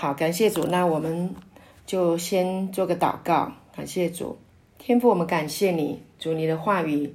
[0.00, 0.62] 好，感谢主。
[0.66, 1.34] 那我们
[1.84, 4.38] 就先做个祷告，感谢主，
[4.78, 7.12] 天父，我们感谢你，主你的话语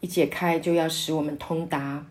[0.00, 2.04] 一解开就要使我们通达，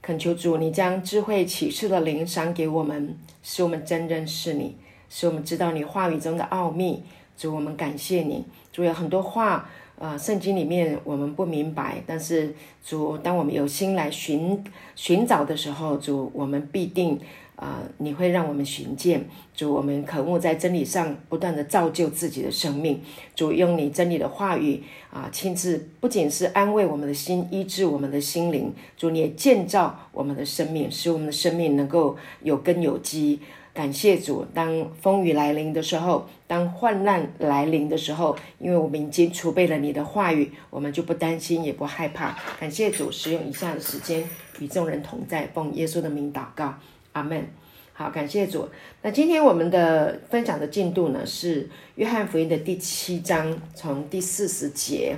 [0.00, 4.74] 恳求主你将智慧启示的灵赏给我们，使我们真认识你，
[5.10, 7.02] 使我们知道你话语中的奥秘。
[7.36, 8.42] 主，我们感谢你，
[8.72, 9.68] 主有很多话。
[9.98, 14.62] 呃，圣经里面我们不明白，但是主，当我们有心来寻
[14.94, 17.18] 寻找的时候，主，我们必定
[17.56, 19.28] 啊，你会让我们寻见。
[19.54, 23.02] 主，我们渴慕在真理上不断的造就自己的生命。
[23.34, 28.72] 主，用你真理的话语啊，亲自不仅是安慰我们的心，医治我们的心灵。
[28.96, 33.40] 主，你也建造我们的生命，使我们的生命能够有根有基。
[33.72, 42.34] 感谢主，当风雨来临的时候，当患难来临的时候，因为我们已经储备了你的话语，我们就不担心，也不害怕。
[42.58, 44.24] 感谢主，使用以下的时间
[44.60, 46.74] 与众人同在，奉耶稣的名祷告，
[47.16, 47.48] 阿门。
[47.94, 48.68] 好，感谢主。
[49.00, 55.16] 那今天我们的分享的进度呢，是约翰福音的第七章，从第四十节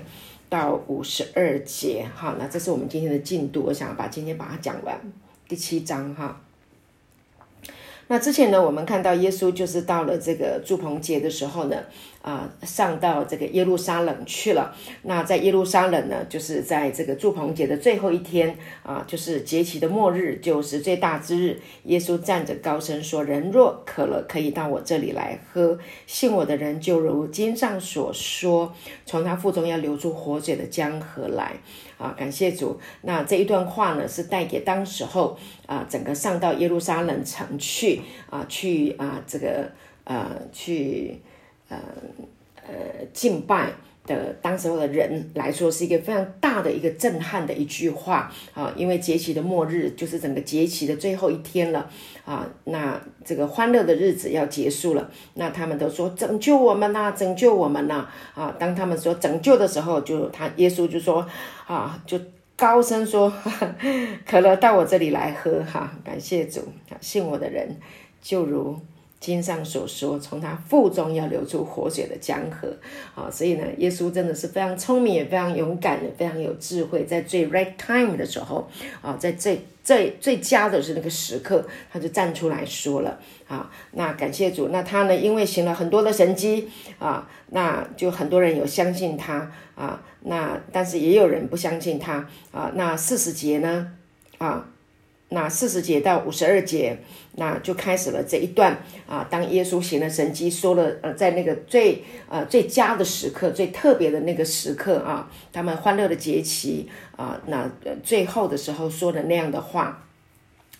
[0.49, 2.07] 到五十二节。
[2.15, 4.97] 好，那这是我们今天的进度，我想要把今天把它讲完。
[5.49, 6.41] 第七章，哈。
[8.07, 11.83] 那之前呢，我们看到耶稣就是到了这个祝棚节的时候呢，
[12.23, 14.75] 啊，上到这个耶路撒冷去了。
[15.03, 21.61] 那在耶路撒冷呢，就是在这个祝棚节的最后一天啊，就是节期的末日，就是最大之日。
[21.85, 25.79] 耶稣站着高声说：“人若渴了，可以到我这里来喝。
[26.07, 28.75] 信我的人，就如经上所说，
[29.07, 31.53] 从他腹中要流出活水的江河来。”
[31.99, 32.79] 啊，感谢主。
[33.03, 39.69] 那这一段话呢，是带给当时候啊，整个上到耶路撒冷城去啊，去啊，这个
[40.05, 41.21] 呃，去
[41.69, 41.79] 呃
[42.67, 42.73] 呃
[43.13, 43.73] 敬拜。
[44.07, 51.91] 的当时候的人来说，是一个非常大的一个震撼的一句话啊，因为节期的末日就是整个节期的最后一天了
[52.25, 58.57] 啊，那这个欢乐的日子要结束了，那他们都说拯救我们呐，拯救我们呐啊！
[58.59, 61.29] 当他们说拯救的时候，就他耶稣就说
[61.67, 62.19] 啊，就
[62.57, 63.31] 高声说，
[64.25, 66.67] 可乐到我这里来喝哈，感谢主，
[67.03, 67.77] 信我的人
[68.23, 68.81] 就如。
[69.21, 72.73] 经上所说，从他腹中要流出活水的江河，
[73.17, 78.71] 啊，所以呢，耶稣真的是非常聪明，也非常勇敢，也非常有智慧，在最 right time 的时候，
[79.03, 83.19] 啊，在最最最佳的是那个时刻，他就站出来说了，
[83.49, 86.69] 啊，那感谢主，那他呢，因为行了很多的神迹，
[87.01, 93.93] 啊，那就很多人有相信他，啊，那但是也有人不相信他，啊，那四十节呢，
[94.39, 94.69] 啊。
[95.31, 96.97] 那四十节到五十二节，
[97.39, 98.77] 那就开始了这一段
[99.07, 99.27] 啊。
[99.31, 107.71] 当耶稣行了神迹，说了呃，在那个最呃最佳的时刻、最特别的那个时刻啊，他们欢乐的节期啊，那
[108.03, 110.08] 最后的时候说的那样的话，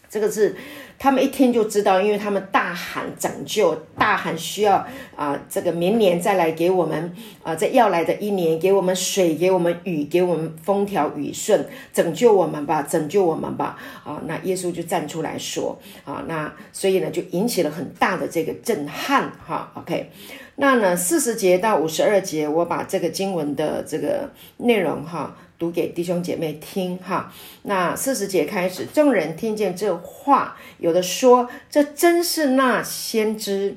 [0.09, 0.57] 这个是。
[1.01, 7.15] 他们一听就知道，因为他们大喊拯救，大喊需要啊，这个明年再来给我们
[7.45, 14.21] 啊，在要来的一年给我们水，给我们雨，给我们风调雨顺，拯救我们吧，拯救我们吧啊！
[14.27, 19.71] 那耶稣就站出来说啊，那所以呢，就引起了很大的这个震撼哈。
[19.75, 20.11] OK，
[20.57, 25.37] 那呢，四十节到五十二节，我把这个经文的这个内容哈。
[25.59, 27.33] 读给弟兄姐妹听哈。
[27.63, 33.77] 那四十节开始，众人听见这话，有的说这真是那先知，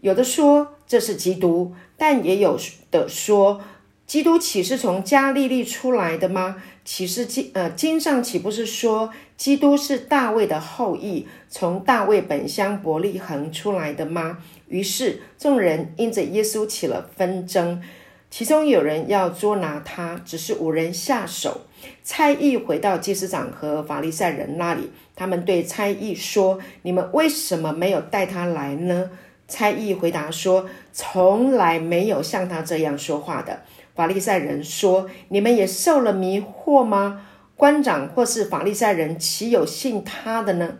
[0.00, 2.58] 有的说这是基督，但也有
[2.90, 3.60] 的说
[4.06, 6.62] 基督岂是从加利利出来的吗？
[6.84, 14.38] 岂是经呃经上岂不是说基督是大卫的后裔，从大卫本乡伯利恒出来的吗？
[14.68, 17.82] 于是众人因着耶稣起了纷争。
[18.30, 21.62] 其中有人要捉拿他，只是无人下手。
[22.02, 29.10] 差役回到祭司长和法利赛人那里，他们对差役说：“你们为什么没有带他来呢？”
[29.48, 33.60] 差役回答说：“从来没有像他这样说话的。”
[33.94, 37.22] 法利赛人说：“你们也受了迷惑吗？
[37.54, 40.78] 官长或是法利赛人，岂有信他的呢？”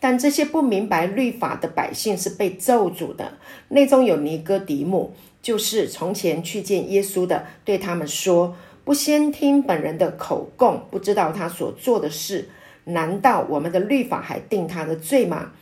[0.00, 3.34] 但这些不明白律法的百姓是被咒诅的。
[3.68, 5.14] 内中有尼哥底母。
[5.42, 8.54] 就是从前去见耶稣的，对他们说
[8.84, 12.50] ：“不先听本人的口供，不知道他所做的事，
[12.84, 15.52] 难道我们的律法还定他的罪吗？”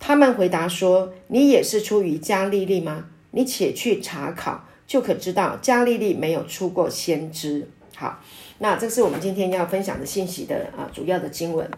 [0.00, 3.06] 他们回答说：“你也是出于加利利吗？
[3.32, 8.20] 你且去查考，就可知道加利利没有出过先知。”好，
[8.58, 11.70] 那这是我们今天要分享的信息的啊主要的经文。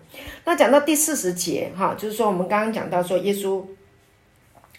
[0.45, 3.65] 那讲到第四十节，哈，就是说我们刚刚讲到说耶稣。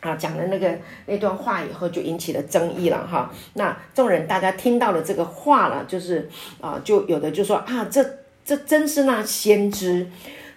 [0.02, 3.32] 啊，讲了那个那段话以后，就引起了争议了哈。
[3.54, 6.30] 那众人大家听到了这个话了，就是
[6.62, 8.04] 啊，就有的就说啊，这
[8.46, 10.08] 这真是那先知。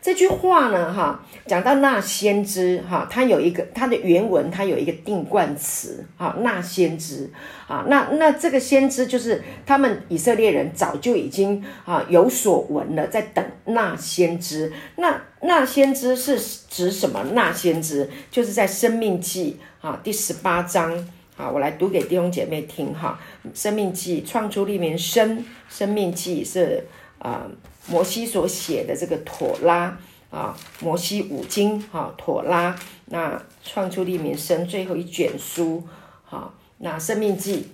[0.02, 7.31] 这句话呢，哈，讲到那先知，哈，它有一个它的原文，它有一个定冠词，哈，那先知，
[7.69, 14.73] 啊，那那这个先知就是他们以色列人早就已经啊有所闻了，在等那先知。
[14.97, 17.23] 那那先知是指什么？
[17.35, 20.93] 那先知就是在生命记啊第十八章，
[21.37, 23.20] 啊，我来读给弟兄姐妹听哈。
[23.52, 26.87] 生命记创出立名生，生命记是
[27.19, 27.47] 啊。
[27.90, 29.98] 摩西所写的这个妥拉
[30.31, 35.82] 啊，摩西五经哈，妥拉那创出立民生最后一卷书
[36.25, 37.66] 哈，那生命记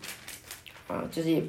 [0.88, 1.42] 啊，就是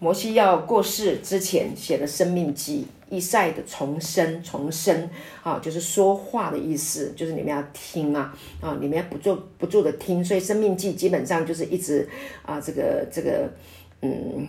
[0.00, 5.08] 摩西要过世之前写的生命记，一赛的重生重生
[5.44, 12.08] 啊，就是说话的意思，就是你们要听啊啊，你们要不住不住的听，所以生命记基本上就是一直
[12.44, 13.48] 啊，这个这个
[14.02, 14.48] 嗯。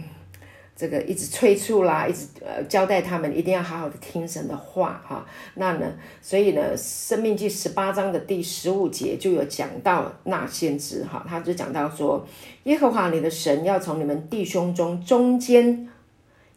[0.82, 5.24] 这个一直催促啦，一直呃交代他们一定要好好的听神的话哈。
[5.54, 5.94] 那呢，
[6.24, 12.26] 所以呢，《生命记》十八章的第十五节就有讲到那先知哈，他就讲到说，
[12.64, 15.88] 耶和华你的神要从你们弟兄中中间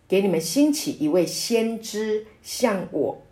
[0.09, 3.23] 给你们兴起一位先知像我，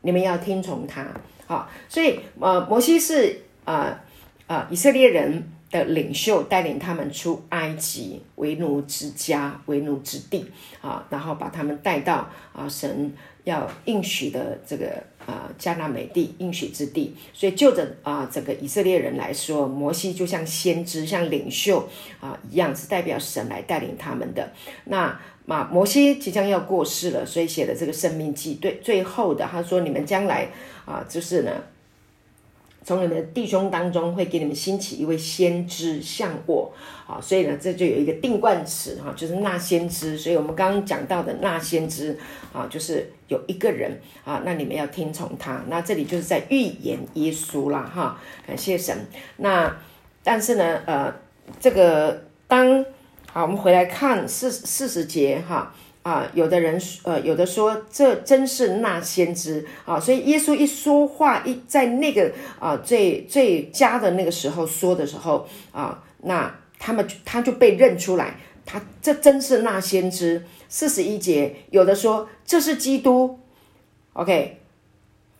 [0.00, 1.06] 你们要听从他。
[1.46, 4.02] 好，所以呃，摩西是啊
[4.46, 5.52] 啊以色列人。
[5.70, 10.50] 的领袖带领他们出埃及为奴之家、为奴之地
[10.80, 13.12] 啊，然后把他们带到啊神
[13.44, 17.14] 要应许的这个啊迦南美地应许之地。
[17.32, 21.88] 所以就着啊整个以色列人来说，摩西就像先知、像领袖
[22.20, 24.52] 啊一样，是代表神来带领他们的。
[24.86, 30.48] 那马，摩西即将要过世了，所以写的这个生命记，对最后的他说：“你们将来
[30.84, 31.52] 啊，就是呢。”
[32.90, 36.72] 从你们的弟兄当中会给你们兴起一位先知像我，
[37.06, 40.18] 啊，所以呢，这就有一个定冠词哈，就是那先知。
[40.18, 42.18] 所以我们刚刚讲到的那先知
[42.52, 45.62] 啊，就是有一个人啊，那你们要听从他。
[45.68, 49.06] 那这里就是在预言耶稣啦，哈，感谢神。
[49.36, 49.72] 那
[50.24, 51.14] 但是呢，呃，
[51.60, 52.84] 这个当
[53.32, 55.72] 好，我们回来看四四十节哈。
[56.02, 70.42] 啊有的人呃，有的说这真是那先知啊，所以耶稣一说话，一在那个啊最最佳的那个时候说的时候啊，那他们就他就被认出来，他这真是那先知。
[70.68, 73.40] 四十一节，有的说这是基督
[74.12, 74.59] ，OK。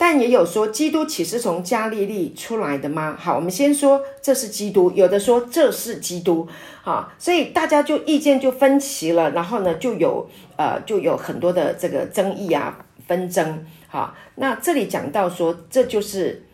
[0.00, 3.14] 但也有说，基督岂是从加利利出来的吗？
[3.20, 6.48] 好，我们先说这是基督，有的说这是基督，
[6.80, 10.26] 好，所以大家就意见就分歧了，然后呢，就有
[10.56, 16.46] 呃就有很多的这个争议啊纷争，好，那这里讲到说这就是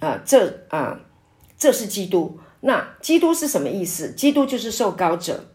[0.00, 1.00] 啊这啊
[1.56, 4.10] 这是基督，那基督是什么意思？
[4.10, 5.46] 基督就是受膏者。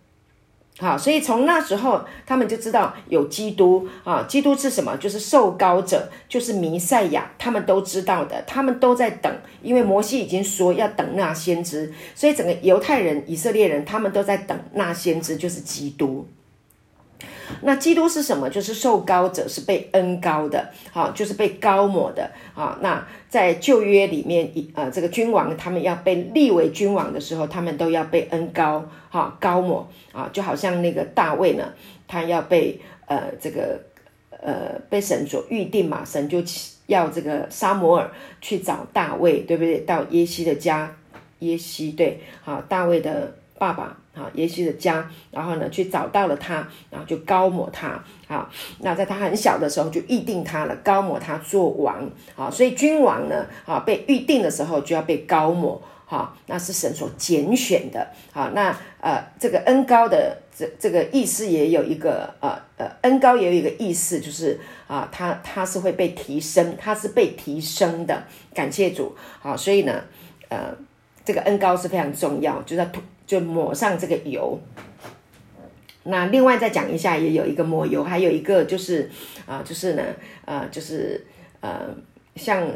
[0.79, 4.25] 好，所以从那时候，他们就知道有基督啊。
[4.27, 4.97] 基督是什么？
[4.97, 7.31] 就是受高者，就是弥赛亚。
[7.37, 9.31] 他们都知道的，他们都在等，
[9.61, 16.27] 因为摩西已经说要等那先知，所以整个犹太人、以色列人，他们都在等那先知，就是基督。
[17.61, 18.49] 那基督是什么？
[18.49, 22.77] 就是受膏者，是被恩膏的，好，就是被高抹的，啊。
[22.81, 31.73] 那在旧约里面，一呃，这个君王他们要被立为君王的时候，他们都要被恩膏，哈，高抹，啊，就好像那个大卫呢，
[32.07, 33.79] 他要被呃这个
[34.41, 36.43] 呃被神所预定嘛，神就
[36.87, 38.11] 要这个沙摩尔
[38.41, 39.79] 去找大卫，对不对？
[39.79, 40.95] 到耶西的家，
[41.39, 43.97] 耶西对，好，大卫的爸爸。
[44.13, 48.03] 啊，耶西的家，然后呢，去找到了他，然后就高抹他。
[48.27, 52.09] 啊，那在他很小的时候就预定他了，高抹他做王。
[52.35, 55.81] 啊，所以君王呢，啊，被预定的时候就要被高抹。
[56.05, 58.07] 好，那是神所拣选的。
[58.31, 68.23] 好，那呃，这个恩高的这这个意思也有一个呃呃，恩高也有一个意思，就是啊，他他是会被提升，他是被提升的。
[68.53, 69.15] 感谢主。
[69.39, 70.03] 好，所以呢，
[70.49, 70.75] 呃，
[71.25, 72.85] 这个恩高是非常重要，就在
[73.25, 74.59] 就抹上这个油，
[76.03, 79.09] 那另外再讲一下，也有一个抹油，还有一个就是
[79.45, 80.03] 啊，就是呢，
[80.45, 81.25] 呃，就是
[81.61, 81.87] 呃，
[82.35, 82.67] 像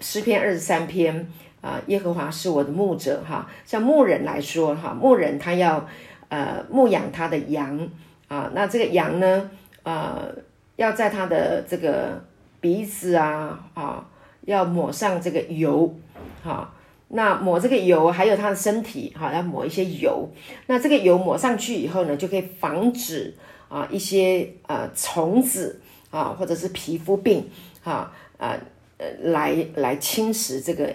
[0.00, 1.26] 诗篇二十三篇
[1.60, 5.88] 啊，耶和华是我的牧者哈，像牧人来说哈，牧人他要
[6.28, 7.88] 呃牧养他的羊
[8.26, 9.50] 啊，那这个羊呢，
[9.84, 10.34] 呃，
[10.74, 12.24] 要在他的这个
[12.60, 14.04] 鼻子啊啊，
[14.40, 15.96] 要抹上这个油
[16.42, 16.74] 哈。
[17.14, 20.26] 那抹这个油，还有它的身体，哈，要抹一些油。
[20.66, 23.34] 那这个油抹上去以后呢，就可以防止
[23.68, 25.78] 啊一些呃虫子
[26.10, 27.46] 啊，或者是皮肤病，
[27.82, 28.58] 哈啊
[28.96, 30.90] 呃来来侵蚀这个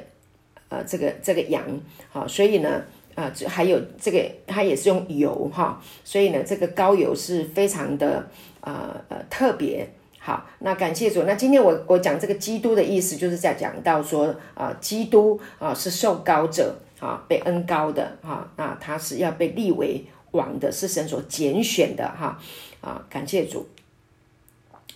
[0.70, 1.64] 呃这个这个羊，
[2.10, 2.82] 好，所以呢
[3.14, 8.28] 啊还有这个它也是用油哈，所以呢这个膏油是非常的
[8.62, 9.88] 呃呃特别。
[10.28, 11.24] 好，那感谢主。
[11.24, 22.38] 那今天我我讲这个基督的意思，就是在讲到说啊，基督啊是受高者啊，被恩高的哈，那他是要被立为王的，是神所拣选的哈
[22.82, 23.70] 啊，感谢主。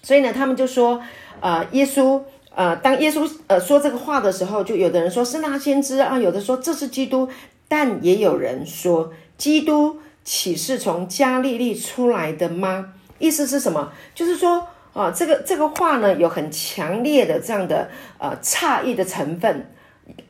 [0.04, 1.02] 所以呢，他们就说
[1.40, 2.22] 啊，耶稣
[2.54, 7.30] 呃，当耶稣呃说这个话的时候，就有的人说是那先知啊，有的说这是基督，
[7.70, 12.96] 但也有人说基督岂是从加利利出来的吗？
[13.18, 13.94] 意思是什么？
[14.14, 14.68] 就是说。
[14.94, 19.72] 啊，这个这个话呢，有很强烈的这样的呃诧异的成分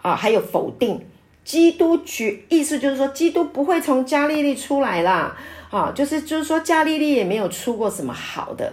[0.01, 1.05] 啊，还有否定。
[1.43, 5.35] 基督绝意思就是说，基督不会从加利利出来啦，
[5.71, 8.71] 啊，就是就是说，加利利也没有出过什么好的，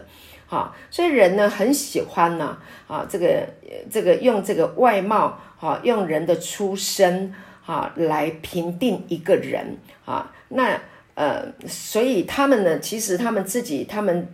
[0.50, 3.48] 啊，所以人呢很喜欢呢，啊，这个
[3.90, 10.78] 这个用这个外貌，啊，用人的出身，啊，来评定一个人，啊，那
[11.18, 14.28] 呃，所以他们呢，其实他们自己他们。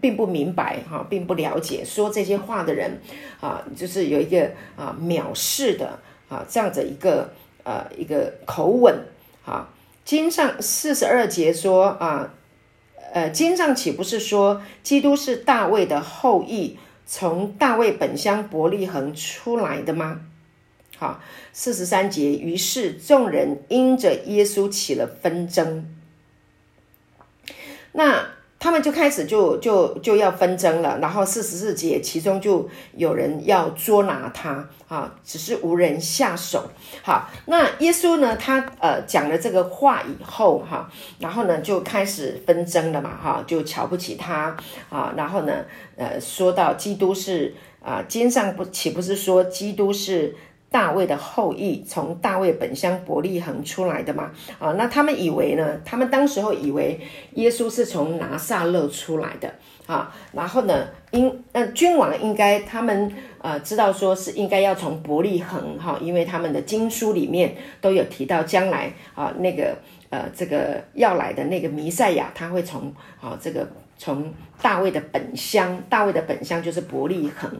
[0.00, 3.00] 并不明白哈，并不了解说这些话的人
[3.40, 7.30] 啊，就是有一个啊藐视的啊这样子一个
[7.62, 8.94] 呃一个口吻
[9.46, 9.70] 啊。
[10.04, 12.34] 经上四十二节说啊，
[13.12, 20.20] 呃，经上岂不是说基督是大卫的后裔，从大卫本乡伯利恒出来的吗？
[20.98, 25.86] 好，四十三节，于是众人因着耶稣起了纷争。
[27.92, 28.24] 那。
[28.62, 36.68] 他们就开始就就就要纷争了，然后四十四节，其中就有人要捉拿他啊，只是无人下手。
[37.02, 44.54] 好，那耶稣呢，他呃讲了这个话以后哈，然后呢就开始纷争了嘛哈，就瞧不起他
[44.90, 45.64] 啊，然后呢
[45.96, 50.36] 呃说到基督是啊，经上不岂不是说基督是？
[50.70, 54.30] 大卫的后裔从大卫本乡伯利恒出来的嘛？
[54.58, 55.80] 啊，那他们以为呢？
[55.84, 57.00] 他们当时候以为
[57.34, 59.52] 耶稣是从拿撒勒出来的
[59.86, 60.14] 啊。
[60.32, 63.12] 然后呢，因那君王应该他们
[63.42, 69.76] 呃知道说是应该要从伯利恒哈，因为他们的经书里面都有提到将来啊那个
[70.10, 73.68] 呃这个要来的那个弥赛亚他会从啊这个。
[74.00, 77.50] 从大卫的本乡，大卫的本乡就是伯利恒，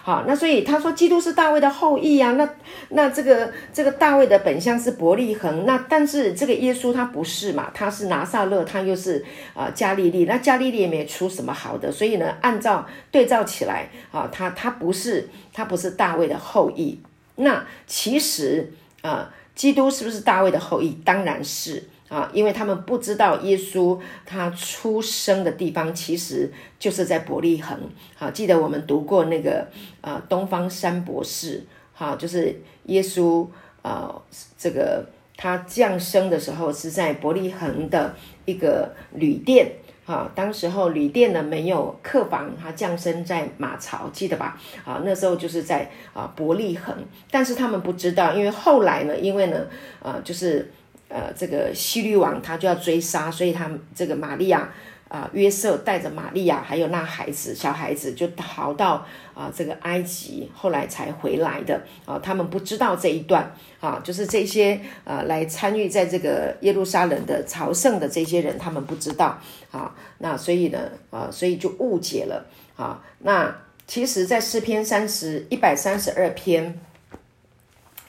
[0.00, 2.48] 好，那所以他说基督是大卫的后裔啊，那
[2.90, 9.24] 那这个这个大卫的本乡是伯利恒，那但是这个耶稣他不是嘛，他是拿撒勒，他又是
[9.54, 17.00] 啊加利利，那加利利也没出什么好的，所以呢，按照对照起来啊，他他不是他不是大卫的后裔，
[17.34, 20.96] 那其实啊，基督是不是大卫的后裔？
[21.04, 21.88] 当然是。
[22.08, 27.78] 啊，因为他们不知道耶稣他出生的地方其实就是在伯利恒。
[28.16, 29.66] 好，记得我们读过那个
[30.00, 31.62] 啊，东方三博士，
[31.92, 33.46] 好，就是耶稣
[33.82, 34.14] 啊，
[34.56, 35.04] 这个
[35.36, 38.14] 他降生的时候是在伯利恒的
[38.46, 39.70] 一个旅店。
[40.06, 44.58] 啊，当时候旅店呢没有客房，他降生在马槽，记得吧？
[44.82, 46.96] 啊，那时候就是在啊伯利恒，
[47.30, 49.66] 但是他们不知道，因为后来呢，因为呢，
[50.02, 50.72] 啊，就是。
[51.08, 54.70] 呃，这个希律王他就要追杀，所以他这个玛利亚
[55.08, 62.18] 啊，约瑟带着玛利亚还有那孩子小孩子就逃到啊这个埃及，后来才回来的啊。
[62.22, 63.50] 他们不知道这一段
[63.80, 69.94] 啊，就是这些呃来参与在这个耶路撒冷的朝圣的这些人，他们不知道啊。
[70.18, 72.46] 那所以呢啊，所以就误解了
[72.76, 73.02] 啊。
[73.20, 76.78] 那其实，在诗篇三十一百三十二篇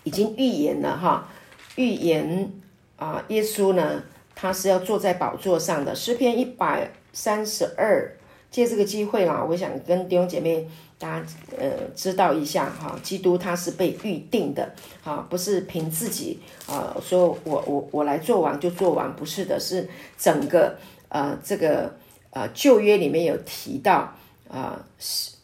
[0.03, 1.29] 已经预言了哈，
[1.77, 2.51] 预言。
[2.99, 4.03] 啊，耶稣呢，
[4.35, 5.95] 他是要坐在宝座上的。
[5.95, 8.11] 诗篇一百三十二，
[8.51, 11.25] 借这个机会啦，我想跟弟兄姐妹大家
[11.57, 14.69] 呃知道一下哈，基督他是被预定的
[15.05, 19.87] 啊，不是凭自己啊，说我我我来做王就做王，不是的，是
[20.17, 20.77] 整个
[21.07, 21.95] 呃这个
[22.31, 24.13] 呃旧约里面有提到
[24.51, 24.85] 啊，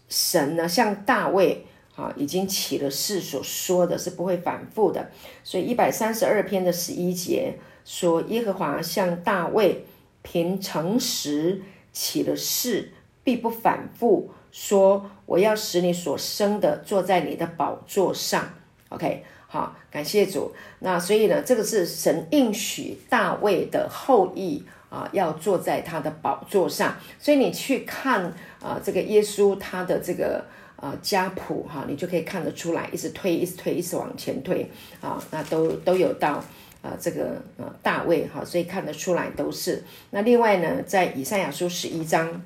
[0.09, 1.65] 神呢像大卫。
[1.95, 5.09] 啊，已经起了誓，所说的是不会反复的。
[5.43, 7.53] 所以一百三十二篇的十一节
[7.85, 9.85] 说，耶和华向大卫
[10.21, 11.61] 凭诚实
[11.93, 12.91] 起了誓，
[13.23, 18.49] 必不反复，说我要使你所生的坐在你的宝座上。
[18.89, 20.51] OK，好，感谢主。
[20.79, 24.63] 那所以呢，这个是神应许大卫的后裔
[24.95, 26.95] 啊，要坐在他的宝座上。
[27.19, 28.23] 所以你去看
[28.61, 30.45] 啊，这个耶稣他的这个。
[30.77, 36.43] 啊，家谱哈，你就可以看得出来，一直推，一直推，一直往前推啊，那都都有到
[36.81, 39.81] 啊这个呃大卫哈，所以看得出来都是。
[40.11, 42.43] 那另外呢，在以赛亚书十一章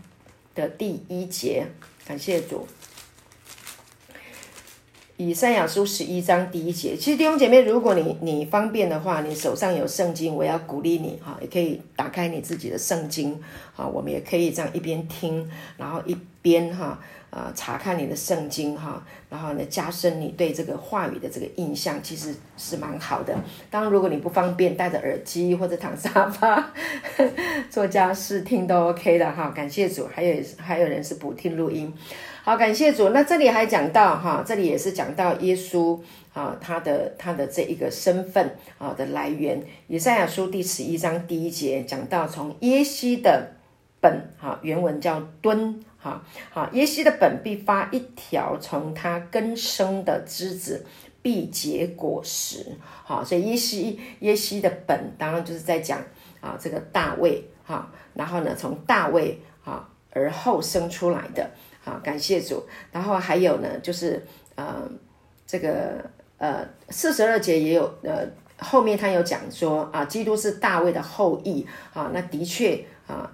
[0.53, 1.65] 的第一节，
[2.05, 2.67] 感谢主。
[5.21, 13.37] 以赛亚书十一章第一节，其实弟兄姐妹，如果你你方便的话，你手上有圣经，我要鼓励你哈，也可以打开你自己的圣经
[13.73, 15.45] 好，我们也可以这样一边听，
[15.75, 16.97] 然后一边哈。
[17.29, 23.35] 啊查看你的圣经哈，然后呢加深你对这个话语的这个印象，其实是蛮好的。
[23.69, 26.71] 当然，如果你不方便戴着耳机或者躺沙发
[27.69, 29.51] 做家事听都 OK 的哈。
[29.55, 31.93] 感谢主，还有还有人是补听录音。
[32.43, 33.09] 好，感谢主。
[33.09, 35.99] 那这里还讲到哈，这里也是讲到耶稣
[36.33, 39.61] 啊，他的他的这一个身份啊的来源。
[39.87, 43.51] 以赛亚书第十一章第一节讲到，从耶西的
[44.01, 50.85] 本哈，原文叫敦哈，好，耶西的本必发一条，从他根生的枝子
[51.21, 52.65] 必结果实。
[53.03, 56.01] 好，所以耶西耶西的本当然就是在讲
[56.39, 61.49] 啊这个大卫哈，然后呢从大卫啊而后生出来的。
[61.81, 62.63] 好，感谢主。
[62.91, 64.25] 然后还有呢，就是
[64.55, 64.89] 呃，
[65.47, 66.03] 这个
[66.37, 68.27] 呃，四十二节也有呃，
[68.57, 73.31] 后面他有讲说啊，基督是大卫的后裔啊，那的确啊，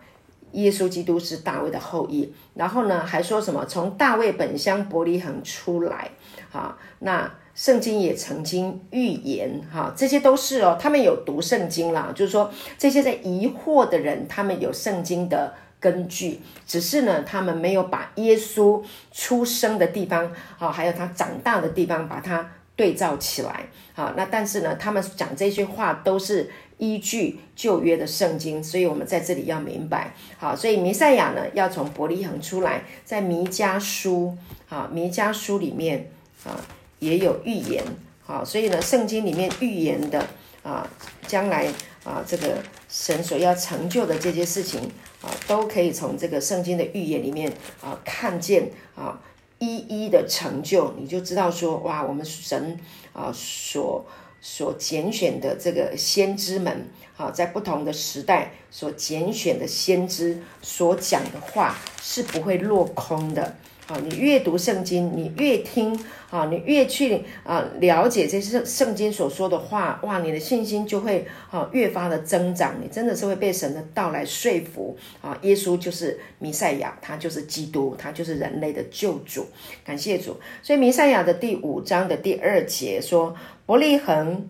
[0.56, 2.34] 耶稣基督是大卫的后裔。
[2.56, 6.10] 然后呢，还说什么从大卫本乡伯利恒出来
[6.52, 6.78] 啊？
[7.00, 15.54] 那圣经也曾经预言哈，这些都是哦，他们有读圣经啦，就是说这些在疑惑的人，他们有圣经的。
[15.78, 18.82] 根据，只是呢，他们没有把耶稣
[19.12, 34.38] 出生的地方，啊，还有他长大的地方，把它对照起来，好，那但是呢，他们讲这些话都是依据旧约的圣经，所以我们在这里要明白，好，所以弥赛亚呢要从伯利恒出来，在弥迦书，
[34.70, 36.10] 啊，弥迦书里面
[36.44, 36.60] 啊
[37.00, 37.84] 也有预言，
[38.24, 40.28] 好，所以呢，圣经里面预言的
[40.64, 40.90] 啊，
[41.28, 41.68] 将来
[42.04, 44.90] 啊，这个神所要成就的这些事情。
[45.22, 47.52] 啊，都可以从这个圣经的预言里面
[47.82, 49.20] 啊看见啊
[49.58, 52.80] 一一的成就，你就知道说哇，我们神
[53.12, 54.06] 啊所
[54.48, 56.88] 所拣选的这个先知们
[57.18, 63.56] 啊，在不同的时代所拣选的先知所讲的话是不会落空的。
[63.88, 65.96] 好，你越读圣经，你越听，
[66.32, 75.38] 啊，你越去啊了解这些圣经所说的话，哇，你的信心就会啊越发的增长，你真的是会被神的道来说服啊。
[75.44, 79.46] 耶稣就是弥赛亚，他就是基督，他就是人类的救主，
[79.84, 80.36] 感谢主。
[80.64, 84.48] 所以弥赛亚的第五章的第二节说：伯利恒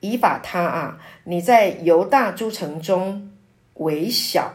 [0.00, 3.30] 以法他啊，你在犹大诸城中
[3.74, 4.54] 为小。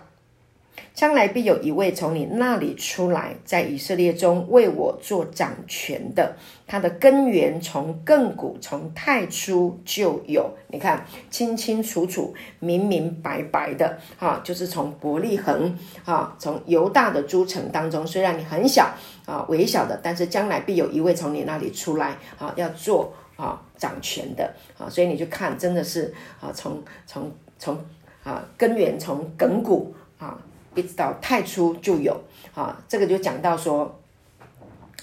[0.93, 6.36] 将来必有一位从你那里出来，在以色列中为我做掌权的。
[6.67, 10.52] 他的根源从亘古，从太初就有。
[10.67, 18.91] 你看，清清楚楚、明明白白的，哈，就是从伯利恒，哈，从犹大的诸城当中，虽然你很小
[19.26, 27.78] 啊，微小的，但是将来必有一位从你那里出来，啊，要做啊掌权的，啊，所以你就看，真的是啊，从从从
[28.24, 30.38] 啊根源，从亘古啊。
[30.76, 32.19] 一直到太初就有，
[32.56, 34.00] 啊，这个就讲到说，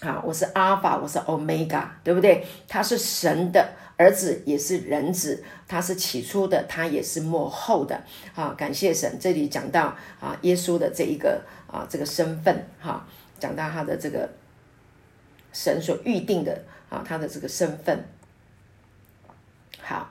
[0.00, 2.44] 啊，我是阿尔法，我是欧米伽，对不对？
[2.66, 3.64] 他是神的
[3.96, 8.02] 儿子，也是人子，他是起初的，他也是幕后的，
[8.34, 9.16] 啊，感谢神。
[9.20, 13.06] 这里讲到啊，耶稣的这一个啊这个身份，哈，
[13.38, 14.28] 讲到他的这个
[15.52, 18.04] 神所预定的啊他的这个身份。
[19.90, 20.08] 好，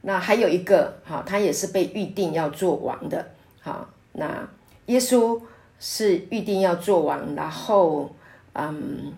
[0.00, 4.48] 那还有一个，哈，他也是被预定要做王的，好，那。
[4.86, 5.40] 耶稣
[5.78, 8.14] 是预定要做王，然后，
[8.54, 9.12] 嗯，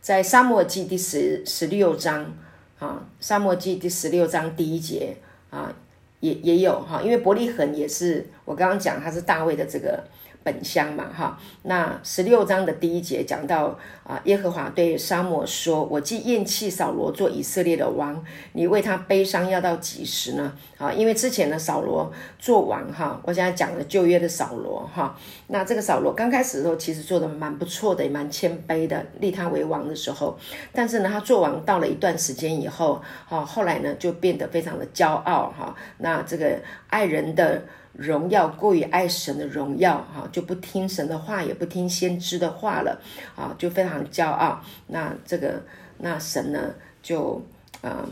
[0.00, 2.26] 在沙漠记第十十六章
[2.78, 5.14] 啊，沙漠记第十六章第一节
[5.50, 5.70] 啊，
[6.20, 10.02] 也也有哈，因为伯利恒也是我刚刚讲他是大卫的这个。
[10.44, 20.52] 本乡嘛，哈，那十六章的第一节讲到啊，耶和华对沙漠说：“我既厌弃扫罗做以色列的王，你为他悲伤要到几时呢？
[20.78, 30.36] 啊，因为之前的扫罗做王，哈，我现在讲了旧约的扫罗，哈，那这个扫罗刚开始的时候其实做的蛮不错的，也蛮谦卑的，立他为王的时候，
[30.72, 37.62] 但是呢，他做王到了一段时间以后，哈，后来呢就变得非常的骄傲，哈，那这个爱人的。
[37.92, 43.00] 荣耀过于爱神的荣耀，哈，就不听神的话，也不听先知的话了，
[43.36, 44.60] 啊，就非常骄傲。
[44.86, 45.62] 那这个，
[45.98, 47.42] 那神呢，就
[47.82, 48.08] 呃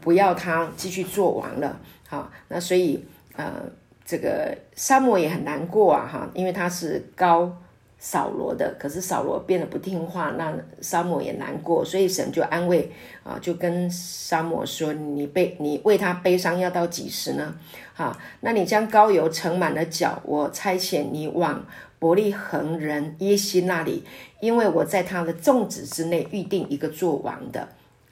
[0.00, 3.04] 不要他继续做王了，啊，那所以
[3.36, 3.62] 呃，
[4.04, 7.56] 这个沙漠也很难过啊，哈，因为他是高。
[7.98, 12.90] 扫罗的，可是扫罗变得不听话，那沙漠也难过，所以神就安慰
[13.24, 17.54] 啊，就跟沙漠说：“你悲，你为他悲伤要到几时呢？
[17.96, 21.66] 啊，那你将膏油盛满了脚，我差遣你往
[21.98, 24.04] 伯利恒人耶西那里，
[24.40, 27.68] 因为我在他的众子之内预定一个做王的。”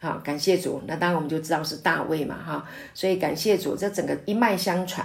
[0.07, 0.81] 啊，感谢主。
[0.87, 2.65] 那当然我们就知道是大卫嘛，哈，
[2.95, 5.05] 所以感谢主，这整个一脉相传。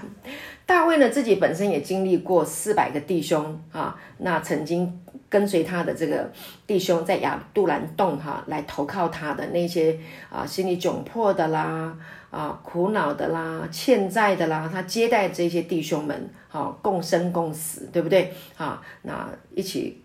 [0.67, 6.31] 大卫呢自己本身也经历过四百个弟兄啊，那曾经跟随他的这个
[6.67, 9.97] 弟兄在亚杜兰洞哈来投靠他的那些
[10.29, 11.97] 啊心里窘迫的啦
[12.29, 18.31] 啊苦恼的啦欠债的啦，他接待这些弟兄们，好共生共死，对不对？
[18.55, 19.99] 啊，那一起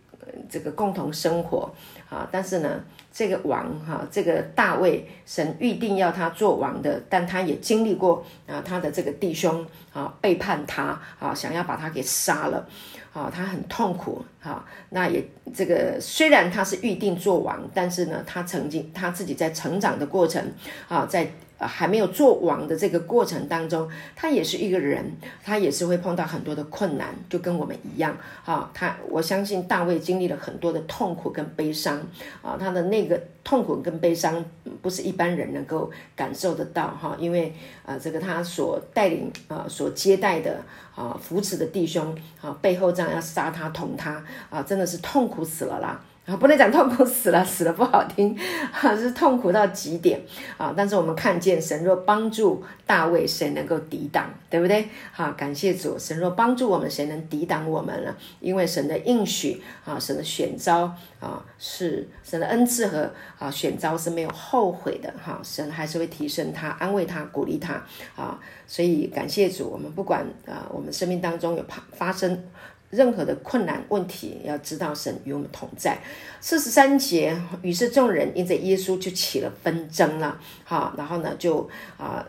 [0.49, 1.71] 这个共同生活
[2.09, 2.83] 啊，但是呢。
[3.17, 12.69] 这个王哈，这个大卫，神预定要他做王的，但他也经历过啊，他的这个弟兄啊背叛他啊，想要把他给杀了，
[13.15, 14.63] 啊，他很痛苦哈。
[14.91, 15.25] 那也
[15.55, 20.53] 这个虽然他是预定做王，但是呢，他曾经他自己在成长的过程
[20.87, 21.33] 啊，在。
[21.59, 25.11] 呃，还没有做王的这个过程当中，他也是一个人，
[25.43, 28.71] 他也是会碰到很多的困难，就跟我们一样啊。
[28.75, 31.99] 他我相信大卫经历了很多的痛苦跟悲伤
[32.43, 34.45] 啊，他的那个痛苦跟悲伤
[34.83, 40.61] 不是一般人能够感受得到哈，因为呃，这个他所带领啊，所接待的
[40.95, 46.01] 啊，扶持的弟兄啊，背后这样要杀他捅他啊，真的是痛苦死了啦。
[46.27, 48.37] 啊，不能讲痛苦死了，死了不好听，
[48.73, 50.21] 哈， 是痛苦到极点
[50.59, 50.75] 啊！
[50.77, 54.89] 但是我们看见神若帮助大卫，谁能够抵挡，对不对？
[55.13, 58.13] 哈，感谢主，神若帮助我们，谁能抵挡我们呢？
[58.41, 63.09] 因为神的应许啊，神的选召啊，是神的恩赐和
[63.39, 67.75] 啊选召是没有后悔的哈，神还是会提升他，安慰他，鼓励他
[68.17, 68.37] 啊！
[68.67, 72.43] 所以感谢主，我们不管啊，我们生命当中有发发生。
[72.91, 75.99] 任何的困难问题，要知道神与我们同在。
[76.41, 80.41] 四十三节，于是众人因着耶稣就起了纷争了。
[80.65, 81.69] 好，然后呢，就
[81.99, 82.25] 啊，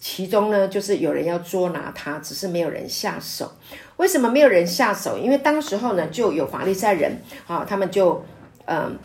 [0.00, 3.50] 其中呢，就是有人要捉拿他，只是没有人下手。
[3.96, 5.18] 为什么没有人下手？
[5.18, 8.24] 因为当时候呢，就有法利赛人，啊，他们就
[8.66, 8.98] 嗯。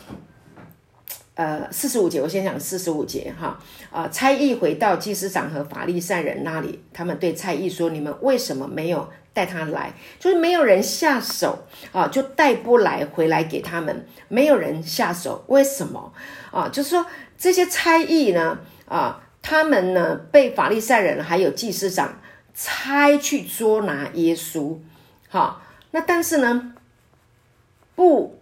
[1.36, 3.58] 呃，四十五节，我先讲四十五节哈。
[3.90, 9.92] 啊，差役回到祭司长和法利赛人那里，他们对差役说：“你们为什么没有带他来？
[10.18, 16.12] 就是没有人下手啊，就带不来回来给他们，没有人下手，为什么
[16.50, 16.68] 啊？
[16.68, 17.06] 就是说
[17.38, 22.20] 这些差役呢，啊，他们呢被法利赛人还有祭司长
[22.54, 24.78] 差去捉拿耶稣，
[25.28, 25.62] 好，
[25.92, 26.74] 那但是呢，
[27.94, 28.38] 不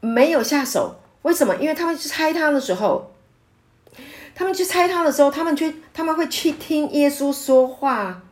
[0.00, 1.56] 没有下手。”为什么？
[1.56, 3.14] 因为他们去猜他的时候，
[4.34, 8.23] 他们去猜他的时候，他们去他们会去听耶稣说话，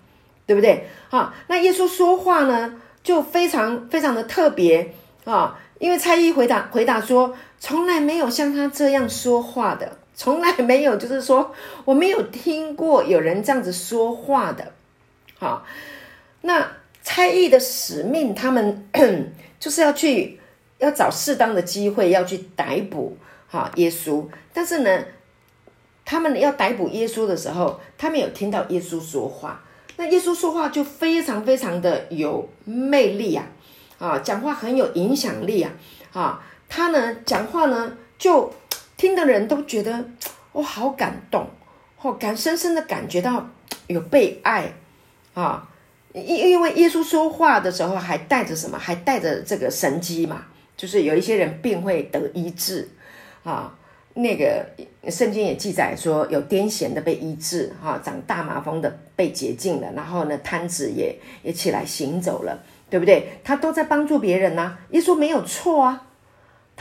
[0.53, 0.87] 对不对？
[1.09, 4.93] 啊，那耶稣说话呢，就非常非常的特别
[5.25, 5.59] 啊。
[5.79, 11.55] 因为蔡一回答回答说，从来没有像他这样说话的，从来没有，就是说
[11.87, 14.73] 我没有听过有人这样子说话的。
[15.39, 15.65] 好，
[16.43, 16.71] 那
[17.03, 18.87] 猜疑的使命，他们
[19.59, 20.39] 就是要去。
[20.79, 23.17] 要找适当的机会要去逮捕
[23.49, 25.05] 哈耶稣，但是呢，
[26.05, 29.63] 他们要逮捕耶稣的时候，他们有听到耶稣说话，
[30.03, 33.47] 那耶稣说话就非常非常的有魅力啊，
[34.01, 35.71] 啊，讲话很有影响力啊，
[36.13, 38.53] 啊，他呢讲话呢就
[38.97, 40.05] 听的人都觉得
[40.51, 41.49] 哦好感动，
[42.01, 43.49] 哦感深深的感觉到
[43.87, 44.75] 有被爱
[45.35, 45.69] 啊，
[46.13, 50.47] 因因为耶稣说话的时候还带着什么，还带着这个神机嘛。
[50.77, 52.89] 就是有一些人病会得医治，
[53.45, 53.73] 啊，
[54.15, 54.67] 那个
[55.11, 63.29] 圣经也记载说有癫痫的被医治，哈，长大麻风的被洁净了，然后呢瘫子也也起来行走了，对不对？
[63.43, 66.09] 他都在帮助别人呐，耶稣没有错啊。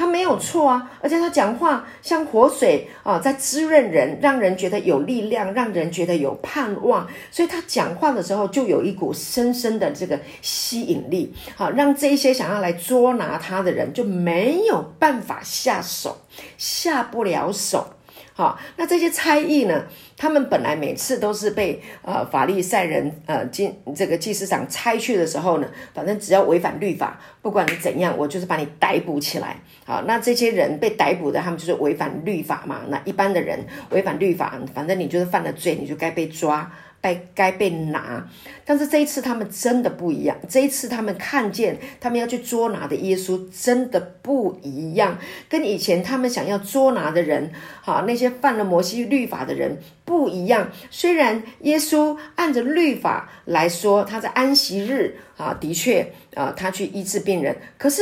[0.02, 7.08] 他没有错啊，而且他讲话像活水啊，在滋润人，让人觉得有力量，让人觉得有盼望。
[7.30, 16.18] 所以他讲话的时候就有一股深深的这个吸引力，好让这些想要来捉拿他的人就没有办法下手，
[16.58, 17.86] 下不了手。
[18.34, 19.84] 好，那这些猜疑呢？
[20.22, 29.58] 他们本来每次都是被呃法利赛人呃祭这个祭司长差去的时候呢，反正只要违反律法，不管你怎样，我就是把你逮捕起来。
[29.84, 32.82] 好，那这些人被逮捕的，他们就是违反律法嘛。
[32.90, 36.72] 那一般的人违反律法，反正你就是犯了罪，你就该被抓。
[37.04, 38.24] 该该被拿，
[38.64, 40.38] 但是这一次他们真的不一样。
[40.48, 45.18] 这一次他们看见他们要去捉拿的耶稣真的不一样，
[45.50, 49.80] 跟以前他们想要捉拿的人，好那些犯了摩西律法的人
[50.12, 50.69] 不一样。
[50.89, 58.02] 虽然耶稣按着律法来说，他在安息日啊，的确啊，他去医治病人，可是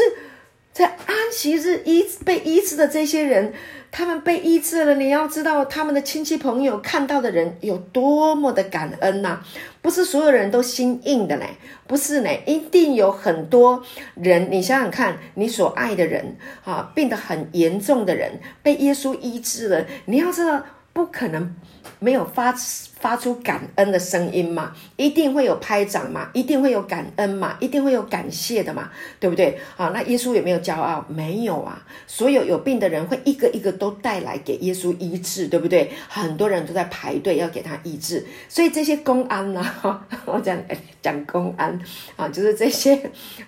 [0.73, 3.53] 在安息日医被医治的这些人，
[3.91, 4.95] 他们被医治了。
[4.95, 9.37] 你要知道，他们的亲戚朋友看到的人有多么的感恩呐！
[9.81, 11.45] 不是所有人都心硬的嘞，
[11.87, 13.83] 不是呢，一定有很多
[14.15, 14.49] 人。
[14.51, 19.85] 你想想看，你所爱的人啊，病得很严重的人，被耶稣医治了。
[20.05, 20.63] 你要知道，
[20.99, 21.55] 不可能。
[22.01, 22.53] 没有发
[22.99, 24.73] 发出感恩的声音嘛？
[24.95, 26.29] 一定会有拍掌嘛？
[26.33, 27.57] 一定会有感恩嘛？
[27.59, 28.89] 一定会有感谢的嘛？
[29.19, 29.57] 对不对？
[29.75, 31.03] 啊，那耶稣有没有骄傲？
[31.09, 31.81] 没有啊！
[32.07, 35.91] 所有有病的人会一个一个都带来给耶稣医治，对不对？
[36.07, 39.65] 很多人都在排队要给他医治，所以这些公安呢，
[40.25, 40.57] 我讲
[41.01, 41.77] 讲公安
[42.15, 42.97] 啊，就是这些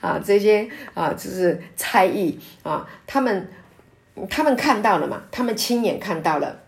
[0.01, 3.49] 啊，这些啊，就是差役啊，他们
[4.29, 5.21] 他们看到了嘛？
[5.31, 6.60] 他们亲眼看到了。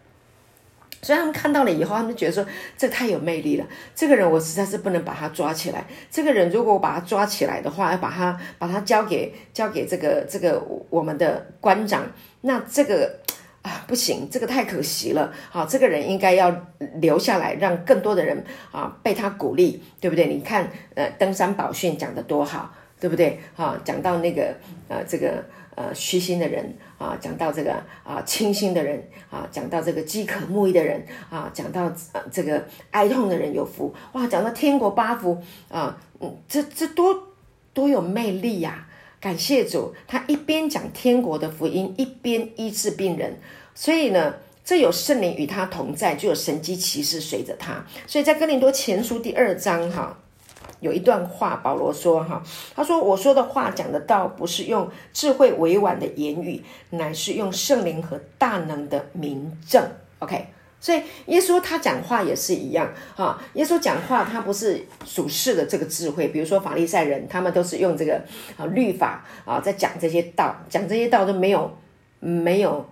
[1.03, 2.43] 所以他们看到了以后，他们觉得说
[2.75, 3.67] 这太有魅力了。
[3.93, 5.85] 这个人我实在是不能把他抓起来。
[6.09, 12.03] 这个人如果我把他抓起来的话，要把他把他交给交给这个这个我们的官长，
[12.41, 13.19] 那这个
[13.61, 15.33] 啊不行，这个太可惜了。
[15.49, 16.55] 好，这个人应该要
[16.95, 20.27] 留下来，让更多的人啊被他鼓励，对不对？
[20.27, 23.37] 你看，呃，登山宝训讲的多好，对不对？
[23.57, 24.55] 啊，讲到那个
[24.87, 25.43] 呃这个。
[25.75, 26.63] 呃，虚心的人
[26.99, 37.33] 啊，讲到这个啊，清心的人啊，讲到这个饥渴慕义的人啊，讲到呃这个哀痛的人有福哇，讲到天国八福啊，嗯，这这多
[37.73, 38.87] 多有魅力呀！
[39.19, 43.39] 感谢主，他一边讲天国的福音，一边医治病人，
[43.73, 50.19] 所以呢，这有圣灵与他同在，就有神机骑士随着他，所以在哥林多前书第二章哈。
[50.83, 52.43] 有一段话，保罗说：“哈，
[52.75, 59.81] 他说我说的话讲的道，不是用智慧委婉的言语，乃是用圣灵和大能的明证。
[60.19, 60.47] ”OK，
[60.81, 68.21] 所以耶稣他讲话也是一样，哈，耶稣讲话他不是属世的这个智慧，比如说法利赛人，他们都是用这个
[68.57, 71.71] 啊律法啊在讲这些道，讲这些道都没有
[72.19, 72.85] 没有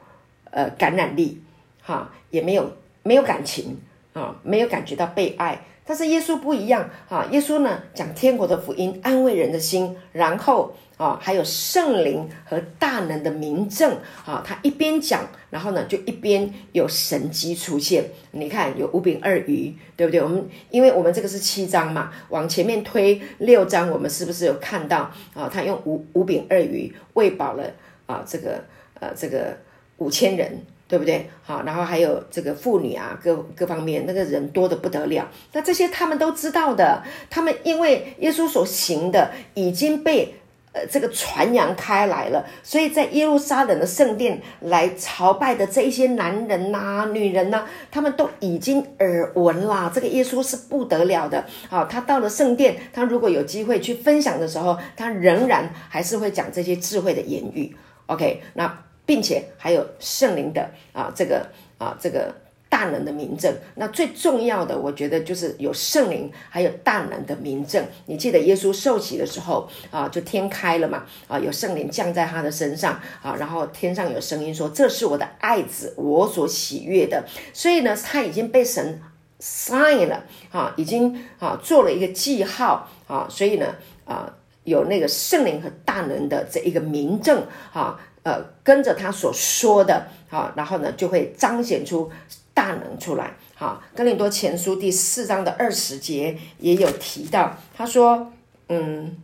[0.49, 1.43] 呃感染力，
[1.83, 2.71] 哈，也没有
[3.03, 3.77] 没有感情
[4.13, 5.61] 啊，没有感觉到被爱。
[5.91, 7.27] 但是耶稣不一样啊！
[7.31, 18.05] 耶稣呢讲天国的福音，安慰人的心，然后啊还有圣灵和大能的明证啊，他一边讲，然后呢就一边有神机出现。
[18.31, 20.21] 你看有五饼二鱼，对不对？
[20.21, 25.49] 我们因为我们这个是七章嘛，往前面推六章，我们是不是有看到啊？
[25.51, 27.69] 他用五五饼二鱼喂饱了
[28.05, 28.63] 啊这个
[29.01, 29.57] 呃这个
[29.97, 30.65] 五千人。
[30.91, 31.29] 对不对？
[31.41, 35.25] 好，然后还有这个妇女啊，各各方面那个人多的不得了。
[35.53, 40.35] 那这些他们都知道的，他们因为耶稣所行的已经被
[40.73, 49.89] 呃这个传扬开来了，所以在耶路撒冷的圣殿来朝拜的这一些男人呐、女人呐，他们都已经耳闻啦。
[49.95, 51.45] 这个耶稣是不得了的。
[51.69, 57.73] 好，他到了圣殿，他如果有机会去分享的时候，他仍然还是会讲这些智慧的言语。
[58.07, 58.77] OK，那。
[59.05, 62.33] 并且还有圣灵的啊，这个啊，这个
[62.69, 63.53] 大能的明证。
[63.75, 67.85] 那最重要的，我觉得就是有圣灵，还有大能的明证。
[68.05, 79.01] 你记得耶稣受洗的时候啊，就天开了嘛啊，有圣灵降在他的身上啊，然后天上有声音说：“这是我的爱子，我所喜悦的。”所以呢，他已经被神
[79.41, 84.33] sign 了啊，已经啊做了一个记号啊，所以呢啊，
[84.63, 87.99] 有那个圣灵和大能的这一个明证啊。
[88.23, 92.11] 呃，跟着他所说的，好，然后呢，就会彰显出
[92.53, 93.35] 大能出来。
[93.55, 98.31] 好，哥林多前书第四章的二十节也有提到，他说，
[98.69, 99.17] 嗯，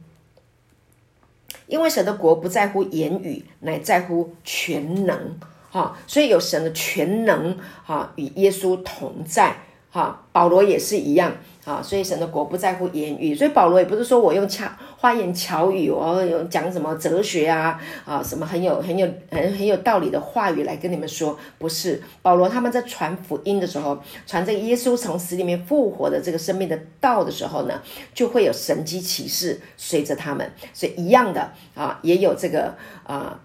[1.67, 5.38] 因为神的国不在乎言语，乃在乎全能。
[5.69, 9.57] 哈，所以有神的全能，哈，与耶稣同在。
[9.89, 11.33] 哈，保罗也是一样。
[11.67, 14.65] 啊，所以神的国不在乎言语，所以保罗也不是说我用巧
[14.97, 27.82] 花言巧语，我有讲什么哲学啊啊，什么很有很有很很有道理的话语来跟你们说，不是保罗他们在传福音的时候，传这个耶稣从死里面复活的这个生命的道的时候呢，
[28.13, 33.38] 就会有神机启示随着他们，所以一样的啊，也有这个啊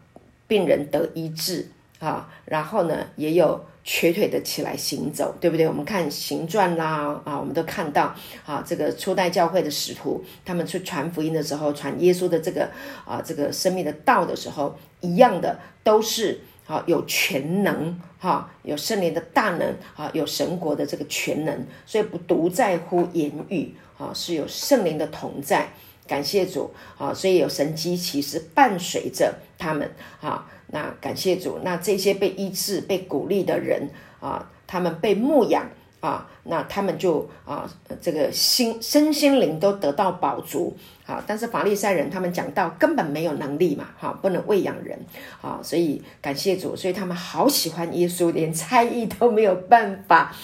[0.47, 3.65] 病人得医治啊，然后呢也有。
[3.85, 5.66] 瘸腿的起来行走，对不对？
[5.66, 8.14] 我们看行传啦，啊，我们都看到
[8.47, 12.71] 啊，这个初代教会的使徒，他们去传福音的时候，传耶稣的这个
[13.05, 25.73] 啊，这个生命的道的时候，一样的都是啊，有全能哈，有圣灵的大能啊，有神国的这个全能，所以不独在乎言语啊，是有圣灵的同在。
[26.07, 30.47] 感谢主啊，所以有神机其实伴随着他们啊。
[30.75, 35.67] 那感谢主，那这些被医治、被鼓励的人啊，他们被牧养
[36.01, 41.23] 啊，那他们就啊，这个心身心灵都得到饱足啊。
[41.27, 44.99] 但是法利赛人他们讲到根本没有能力嘛，哈，不能喂养人
[45.43, 50.35] 啊，所以感谢主，所以他们好喜欢耶稣，连猜疑都没有办法，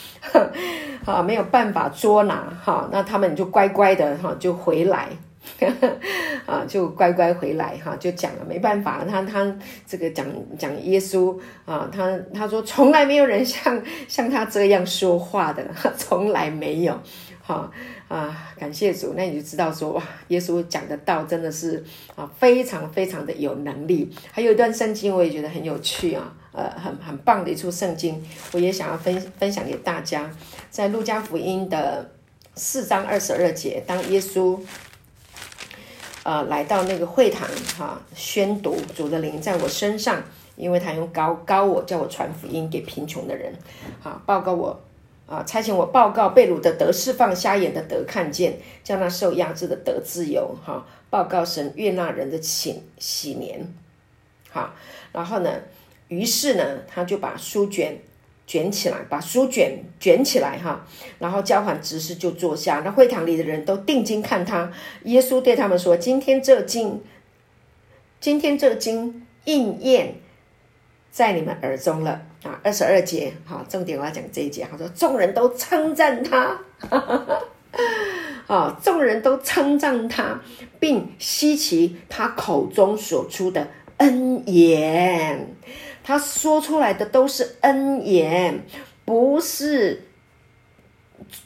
[1.07, 5.09] 啊，没有办法捉拿哈，那他们就乖乖的哈就回来。
[6.47, 9.57] 啊，就乖乖回来哈，就讲了，没办法，他他
[9.87, 10.27] 这个讲
[10.59, 15.65] 讲耶稣啊，他他说从来没有人像像他这样说话的，
[15.97, 17.01] 从来没有，
[17.43, 17.71] 哈
[18.09, 21.85] 啊，感谢主，那你就知道说哇，耶稣讲的道真的是
[22.15, 24.11] 啊，非常非常的有能力。
[24.33, 30.31] 还有一段圣经我也觉得很有趣啊，呃，很很棒的一处圣经，我也想要分分享给大家，
[30.71, 32.11] 在路加福音的
[32.55, 34.59] 四章二十二节，当耶稣。
[36.29, 40.23] 呃，来到那个会堂哈，宣读主的灵在我身上，
[40.57, 43.55] 因为他用高高我叫我传福音给贫穷的人，
[44.01, 44.79] 好报告我
[45.27, 53.73] 啊，差遣我报告被掳的得释放，瞎眼的得看见，叫那受压制的得自由，哈，报告神悦纳人的喜喜年，
[54.51, 54.75] 好，
[55.13, 55.51] 然后呢，
[56.09, 58.03] 于是呢，他就把书卷。
[58.49, 60.83] 卷起来，把书卷卷起来，哈，
[61.19, 62.81] 然后交还执事就坐下。
[62.83, 64.73] 那会堂里的人都定睛看他。
[65.05, 67.03] 耶稣对他们说：“今天这经，
[68.19, 70.15] 今天这经应验
[71.11, 74.67] 在你们耳中了。”啊，二十二节，好，重点我要讲这一节。
[74.71, 76.59] 他说：“众人都称赞他，
[78.47, 80.41] 啊，众人都称赞他，
[80.81, 85.55] 并稀奇他口中所出的恩言。”
[86.09, 88.65] 他说出来的都是恩言，
[89.05, 90.09] 不是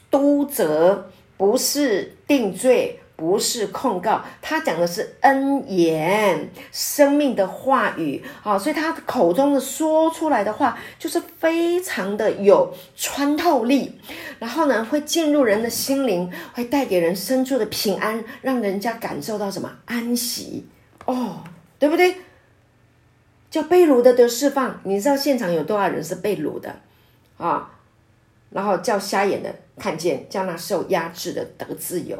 [0.09, 4.23] 督责，不是定罪，不是控告。
[4.41, 8.57] 他讲的是恩言，生命的话语啊！
[8.57, 13.99] 所以他口中的说出来的话，就是非常的有穿透力，
[14.39, 20.65] 然后呢，会进入人的心灵，会带给人深处的平安，让人家感受到什么安息
[21.03, 21.43] 哦，
[21.77, 22.15] 对不对？
[23.53, 26.75] 叫被掳的得释放，你知道现场有多少人是被掳的
[27.37, 27.69] 啊？
[28.49, 32.17] 然后叫瞎眼的看见，叫那受压制的得自由。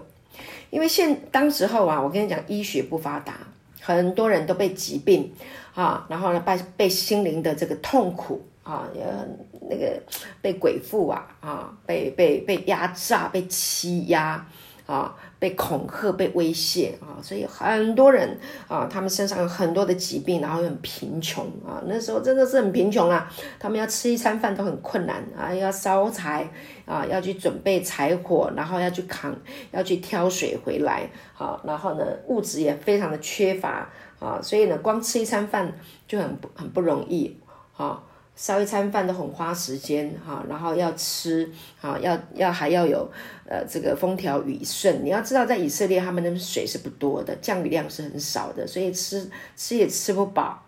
[0.70, 3.34] 因为现当时候啊，我跟你讲，医学不发达，
[3.82, 5.34] 很多人都被疾病
[5.74, 9.26] 啊，然后呢，被被心灵的这个痛苦啊，呃，
[9.72, 10.00] 那个
[10.40, 14.46] 被鬼附啊，啊，被被被压榨，被欺压
[14.86, 15.16] 啊。
[15.44, 21.84] 被恐吓、被威胁啊，所以很多人啊，他们身上有很多的疾病，然后又很贫穷啊。
[21.86, 23.30] 那时候真的是很贫穷啊，
[23.60, 26.50] 他们要吃一餐饭都很困难啊，要烧柴
[26.86, 29.36] 啊，要去准备柴火，然后要去扛，
[29.72, 31.60] 要去挑水回来啊。
[31.66, 35.74] 然后呢，物质也非常的缺乏啊，所以呢，光吃一餐饭
[36.08, 37.38] 就很很不容易
[37.76, 38.02] 啊。
[38.36, 43.10] 烧一餐饭都很花时间哈，然后要吃哈，要要还要有
[43.48, 45.04] 呃这个风调雨顺。
[45.06, 50.64] 你要知道，在以色列他们的水是不多的，降雨量是很少的，所以吃吃也吃不饱。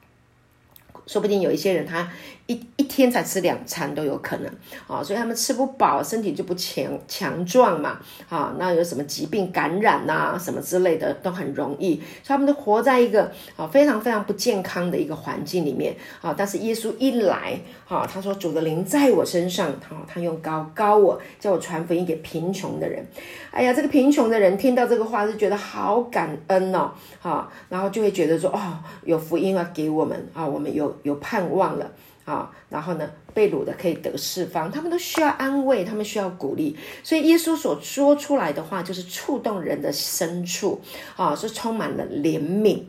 [1.08, 2.12] 说不定有一些人他
[2.48, 4.52] 一一天才吃两餐都有可能
[4.88, 16.34] 啊，所以他们吃不饱，身体就不强强壮嘛啊，那有什么疾病感染呐，什么之类的都很容易，所以他们都活在一个啊非常非常不健康的一个环境里面啊。
[16.38, 23.06] 但是耶稣一来啊，他说主的灵在我身上，啊，他用高高我叫我传福音给贫穷的人。
[23.52, 30.96] 哎呀，这个贫穷的人听到这个话是觉得好感恩哦，啊，然后就会觉得说哦，有福音啊给我们啊，我们有。
[31.04, 31.92] 有盼望了
[32.26, 40.82] 啊，然后呢，被掳的可以得释放，他们都需要安慰，他们需要鼓励，所以耶稣所说出来的话就是触动人的深处
[41.16, 42.82] 啊，是充满了怜悯，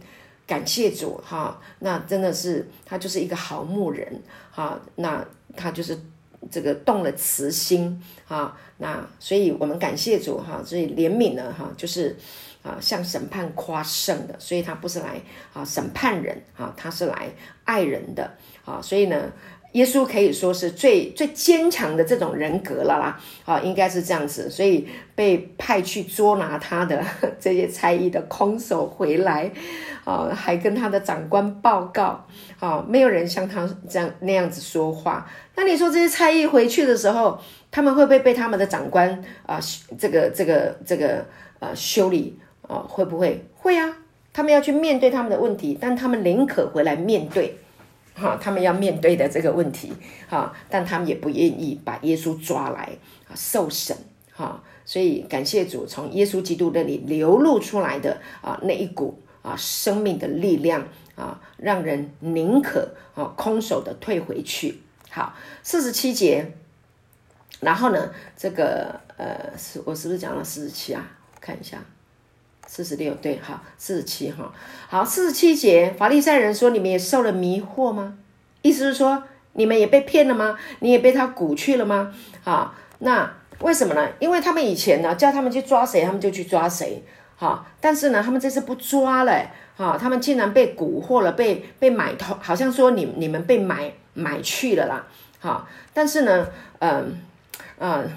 [0.47, 5.23] 感谢主哈，那真的是他就是一个好牧人哈，那
[5.55, 5.99] 他就是
[6.51, 12.17] 这个动了慈心啊，那所以我们感谢主哈，所以怜悯呢哈，就是。
[12.63, 15.21] 啊，向审判夸胜的，所以他不是来
[15.53, 17.31] 啊审判人啊，他是来
[17.63, 18.29] 爱人的
[18.67, 19.33] 啊，所以呢，
[19.73, 27.03] 耶稣可以说是最最坚强的这种人格了啦啊，应该是这样子，所以被派去捉拿他的
[27.41, 29.51] 这些差役的空手回来
[30.05, 32.27] 啊，还跟他的长官报告
[32.59, 35.27] 啊，没有人像他这样那样子说话。
[35.55, 37.39] 那你说这些差役回去的时候，
[37.71, 39.59] 他们会不会被他们的长官啊
[39.99, 41.25] 这个这个这个
[41.61, 42.39] 呃修理？
[42.69, 43.97] 啊，会不会会啊？
[44.33, 47.57] 他们要去面对他们的问题，但他们宁可回来面对，
[48.17, 49.93] 哈，他们要面对的这个问题，
[50.29, 52.97] 哈，但他们也不愿意把耶稣抓来
[53.29, 53.97] 啊受审，
[54.33, 64.81] 哈，所以感谢主，从耶稣基督那里流露出来的啊那一股啊生命的力量啊，让人宁可啊空手的退回去。
[65.11, 66.53] 好，四十七节。
[67.61, 71.11] 然后呢，这个呃，是我是不是讲了四十七啊？
[71.41, 71.83] 看一下，
[72.67, 74.53] 四十六对，好，四十七哈，
[74.89, 78.19] 好，四十七节，法利赛人说：“你们也受了迷惑吗？
[78.63, 80.59] 意思是说，你们也被骗了吗？
[80.81, 82.13] 你也被他鼓去了吗？
[82.43, 84.09] 好，那为什么呢？
[84.19, 87.03] 因为他们以前呢，叫他们去抓谁，他们就去抓谁，
[87.37, 95.07] 好，但是呢，他们这次不抓了，好，他们竟然被蛊惑了，被被买通，好像说你你们被买买去了啦，
[95.39, 96.47] 好，但是呢，
[96.81, 97.21] 嗯。
[97.79, 98.11] 嗯，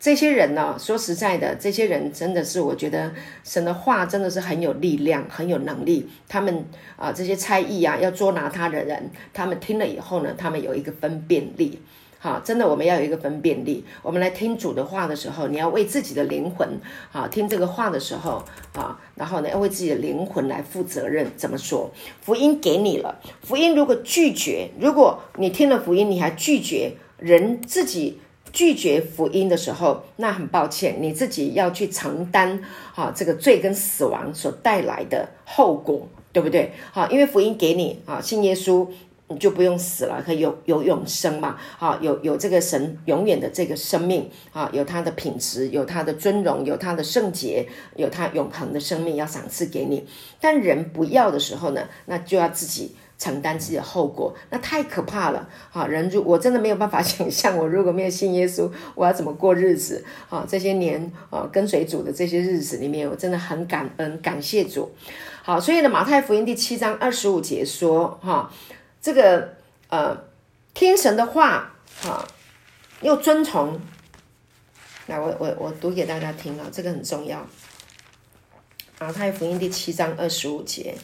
[0.00, 6.08] 这些人呢，说实在的，这些人真的是，我觉得神的话真的是很有力量，很有能力。
[6.28, 6.64] 他们
[6.96, 11.80] 啊，这些猜疑啊，要捉拿他的人，他们听了以后呢，他们有一个分辨力。
[12.20, 13.84] 好，真的，我们要有一个分辨力。
[14.02, 16.68] 我们来听主的话的时候，你要为自己的灵魂
[17.10, 18.44] 啊，听这个话的时候
[18.74, 21.26] 啊，然后呢，要为自己的灵魂来负责任。
[21.36, 21.90] 怎么说？
[22.20, 28.20] 福音给你了，福音如果拒绝，如果你听了福音，你还拒绝人自己。
[28.52, 32.60] 拒绝福音的时候，那很抱歉，你自己要去承担
[32.94, 36.72] 啊这个罪跟死亡所带来的后果，对不对？
[36.92, 38.88] 好，因为福音给你啊，信耶稣
[39.28, 41.56] 你就不用死了，可以有有永生嘛？
[41.78, 50.06] 啊，有有这个神永远的这个生命啊，有他的品质，有他的尊荣，有他的圣洁，有他永恒的生命要赏赐给你。
[50.40, 52.96] 但人不要的时候呢，那就要自己。
[53.18, 55.84] 承担自己的后果， 那太可怕了啊！
[55.86, 60.46] 人如我真的没有办法 想象，我如果没有信耶稣，我要怎么过日子啊？
[60.48, 64.90] 这些年啊，跟随主的这些日子里面，我真的很感恩，感谢主。
[65.42, 68.52] 好，所以呢，马太福音第七章二十五节说，哈，
[69.00, 69.56] 这个
[69.88, 70.16] 呃，
[70.72, 72.24] 听神的话，哈，
[73.00, 73.80] 又遵从。
[75.08, 77.44] 来，我我我读给大家听啊，这个很重要。
[79.00, 80.94] 马太福音第七章二十五节，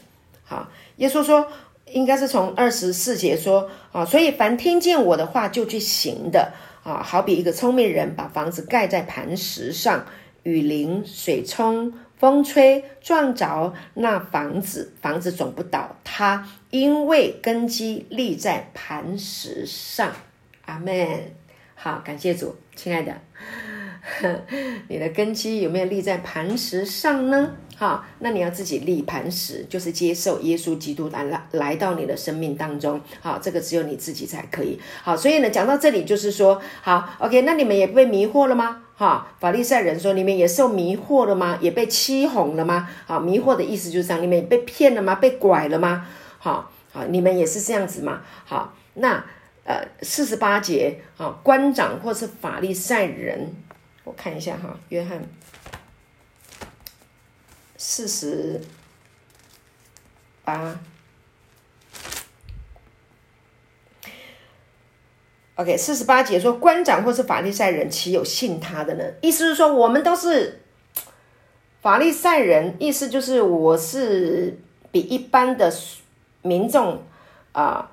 [0.45, 1.51] 好，耶稣说。
[1.95, 10.05] 应该是从二十四节说啊，所以凡听见我的话就去行的啊，好比一个聪明人把房子盖在磐石上，
[10.43, 20.11] 雨淋、水冲、风吹，撞着那房子，房子总不倒，塌因为根基立在磐石上。
[20.65, 21.33] 阿门。
[21.77, 23.21] 好，感谢主，亲爱的，
[24.89, 27.55] 你的根基有没有立在磐石上呢？
[27.85, 32.99] 啊，那你要自己立磐石，就是接受耶稣基督来来来到你的生命当中。
[33.21, 34.81] 好，这个只有你自己才可以。
[35.03, 38.81] 好，所以呢，讲到这里就是说，好，OK，那你们也被迷惑了吗？
[38.97, 41.59] 哈，法利赛人说，你们也受迷惑了吗？
[41.61, 42.89] 也被欺哄了吗？
[43.05, 45.17] 好，迷惑的意思就是这样，你们被骗了吗？
[45.17, 46.07] 被拐了吗？
[46.39, 48.23] 好，好，你们也是这样子吗？
[48.47, 49.23] 好，那
[49.65, 53.53] 呃，四十八节，好，官长或是法利赛人，
[54.05, 55.21] 我看一下哈，约翰。
[57.87, 58.59] 四十
[60.43, 60.81] 八
[65.57, 69.05] ，OK，四十八节说，官长或是法利赛人，岂有信他的呢？
[69.21, 70.63] 意思是说，我们都是
[71.83, 74.59] 法利赛人，意思就是我是
[74.91, 75.71] 比一般的
[76.41, 77.03] 民众
[77.53, 77.91] 啊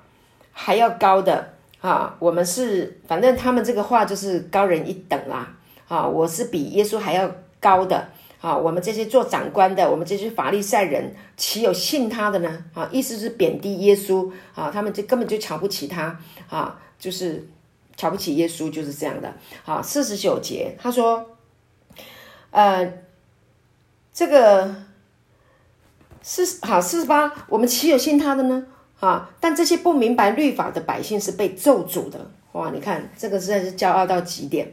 [0.52, 2.16] 还要高的啊。
[2.18, 5.54] 我们是，反正他们这个话就是高人一等啦
[5.86, 6.06] 啊。
[6.06, 7.30] 我是比耶稣还要
[7.60, 8.08] 高的。
[8.42, 12.64] 啊，我们这些做长官的，我们这些法利赛人，岂有信他的呢？
[12.74, 16.18] 啊，意思是贬低耶稣啊，他们就根本就瞧不起他
[16.50, 17.48] 啊，就是
[17.96, 19.32] 瞧不起耶稣，就是这样的。
[19.62, 21.24] 好，四十九节，他说，
[22.50, 22.92] 呃，
[24.12, 24.74] 这个
[26.20, 28.66] 四好四十八，我们岂有信他的呢？
[28.98, 32.28] 啊，但这些不明白律法的百姓是被咒诅的。
[32.52, 34.72] 哇，你看这个实在是骄傲到极点。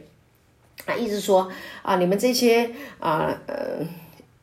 [0.86, 1.50] 啊，意思说
[1.82, 3.84] 啊，你们这些啊呃，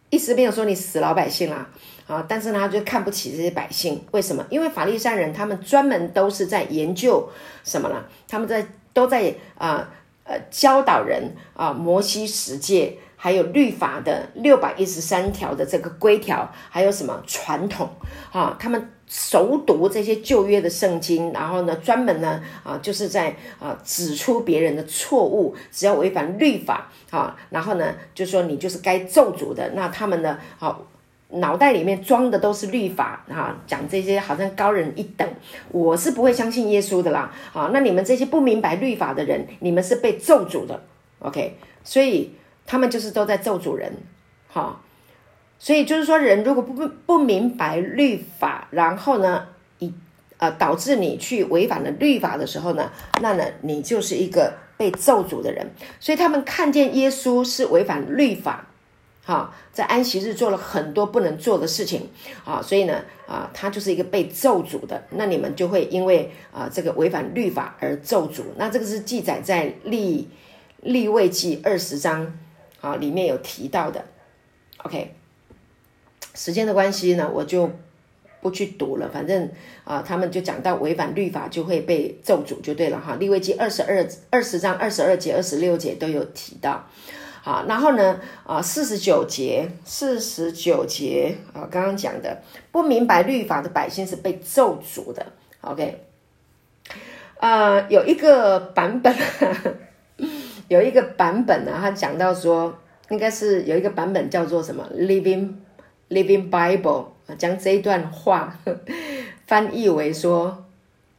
[0.09, 1.67] 意思没有说你死老百姓啦
[2.07, 4.45] 啊，但是呢，就看不起这些百姓，为什么？
[4.49, 7.29] 因为法利赛人他们专门都是在研究
[7.63, 8.03] 什么呢？
[8.27, 9.89] 他们在都在啊
[10.23, 12.97] 呃教导人啊摩西十诫。
[13.19, 17.89] 还有律法的六百一十三条的这个规条，还有什么传统
[18.31, 18.55] 啊？
[18.59, 29.71] 他们熟读这些旧约的圣经，然后呢，专门呢啊，就是在啊指出别人的错误，只要违反律法啊，然后呢，就说你就是该咒诅的。
[29.73, 30.85] 那他们呢，好
[31.29, 35.27] 脑袋里面装的都是律法啊，讲这些好像高人一等。
[35.69, 37.33] 我是不会相信耶稣的啦。
[37.53, 40.81] 啊，那你们这些不明白律法的人，你们是被咒诅的。
[41.19, 42.31] OK，所以。
[42.69, 43.89] 他们就是都在咒主人，
[44.49, 44.77] 哈，
[45.59, 49.47] 所以就是说，人如果不不不明白律法，然后呢，
[49.79, 49.91] 以
[50.37, 52.91] 呃导致你去违反了律法的时候呢，
[53.21, 55.71] 那呢，你就是一个被咒诅的人。
[55.99, 58.67] 所以他们看见耶稣是违反律法，
[59.25, 62.09] 哈，在安息日做了很多不能做的事情，
[62.45, 65.03] 啊，所以呢，啊，他就是一个被咒诅的。
[65.11, 68.43] 那你们就会因为啊这个违反律法而咒诅。
[68.57, 70.29] 那这个是记载在立。
[70.83, 72.37] 立位记二十章
[72.81, 74.05] 啊里面有提到的。
[74.77, 75.15] OK，
[76.37, 77.69] 时间的关系呢，我就
[78.41, 79.09] 不去读了。
[79.11, 79.49] 反正
[79.83, 83.15] 啊，他们就讲到违反律法就会被咒诅，就对了哈。
[83.15, 86.87] 立位记二十二二十章二十二节、二十六节都有提到。
[87.41, 95.25] 好，然后呢，啊，四十九节，四十九节啊，刚刚讲的不明白律法的百姓是被咒诅的。
[95.61, 96.03] OK，
[97.39, 99.15] 呃，有一个版本，
[100.67, 102.77] 有一个版本呢，他讲到说，
[103.09, 105.53] 应该是有一个版本叫做什么？Living
[106.09, 108.59] Living Bible 啊，将这一段话
[109.45, 110.63] 翻译为说。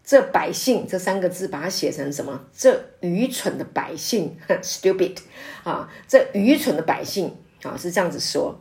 [0.05, 2.41] 这百姓这三个字，把它写成什么？
[2.57, 5.19] 这愚蠢的百姓， stupid
[5.65, 5.87] 啊！
[6.09, 8.59] 这愚蠢的百姓啊，是这样子说。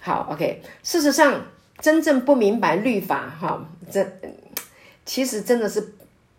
[0.00, 0.62] 好，OK。
[0.82, 1.48] 事实上，
[1.80, 4.10] 真正不明白律法，哈，这
[5.04, 5.92] 其实真的是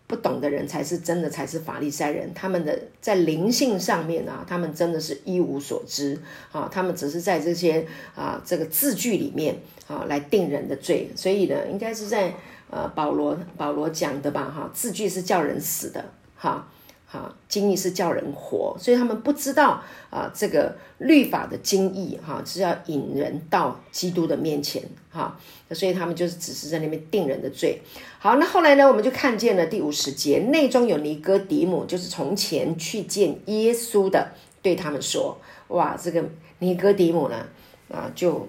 [0.08, 2.34] 不懂的人才是真的才是法利赛人。
[2.34, 6.18] 他们的在灵性上面啊，他们真的是一无所知
[6.50, 6.68] 啊。
[6.68, 7.86] 他们只是在这些
[8.16, 9.54] 啊这个字句里面
[9.86, 11.08] 啊来定人的罪。
[11.14, 12.34] 所以呢，应该是在。
[12.70, 16.04] 呃，保罗保罗讲的吧，哈，字句是叫人死的，
[16.36, 16.68] 哈，
[17.10, 25.34] 哈，经义是叫人活，所以他们不知道啊，这个律法的经义，哈，是要引人到基督的面前，哈，
[25.70, 27.80] 所以他们就是只是在那边定人的罪。
[28.18, 36.22] 好，那后来呢，我们就看见了第五十节，内中有尼哥底母，就是从前去见耶稣的，对他们说，哇，这个
[36.58, 37.46] 尼哥底母呢，
[37.90, 38.46] 啊，就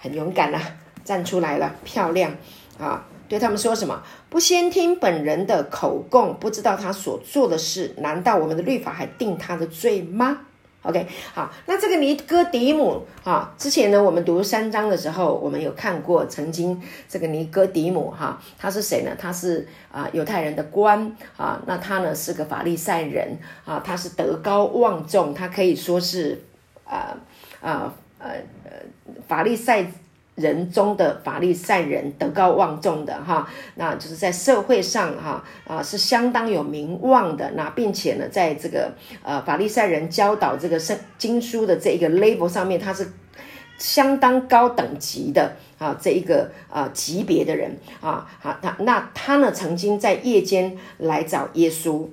[0.00, 0.60] 很勇敢了，
[1.04, 2.36] 站出来了，漂亮
[2.76, 3.06] 啊。
[3.28, 4.02] 对他们说什么？
[4.30, 10.38] 不先听本人的口供，不知道他所做的事，难道我们的律法还定他的罪吗
[10.82, 11.04] ？OK，
[11.34, 19.10] 好，那这个尼哥底母啊，之前呢，我们读三章的时候，我们有看过，曾经这个尼哥底母哈，他是谁呢？
[19.18, 26.40] 他是啊犹太人的官啊，那他呢是个法利赛人啊，他是德高望重，他可以说是
[26.84, 27.18] 啊
[27.60, 28.30] 啊呃
[28.62, 28.70] 呃
[29.26, 29.90] 法利赛。
[30.40, 43.06] 人中的法利赛人德高望重的哈，那就是在社会上哈啊是相当有名望的，那并且呢，在这个呃法利赛人教导这个圣经书的这一个 label 上面，他是
[43.78, 52.08] 相当高等级的啊这一个啊级别的人啊好他那他呢曾经在夜间来找耶稣。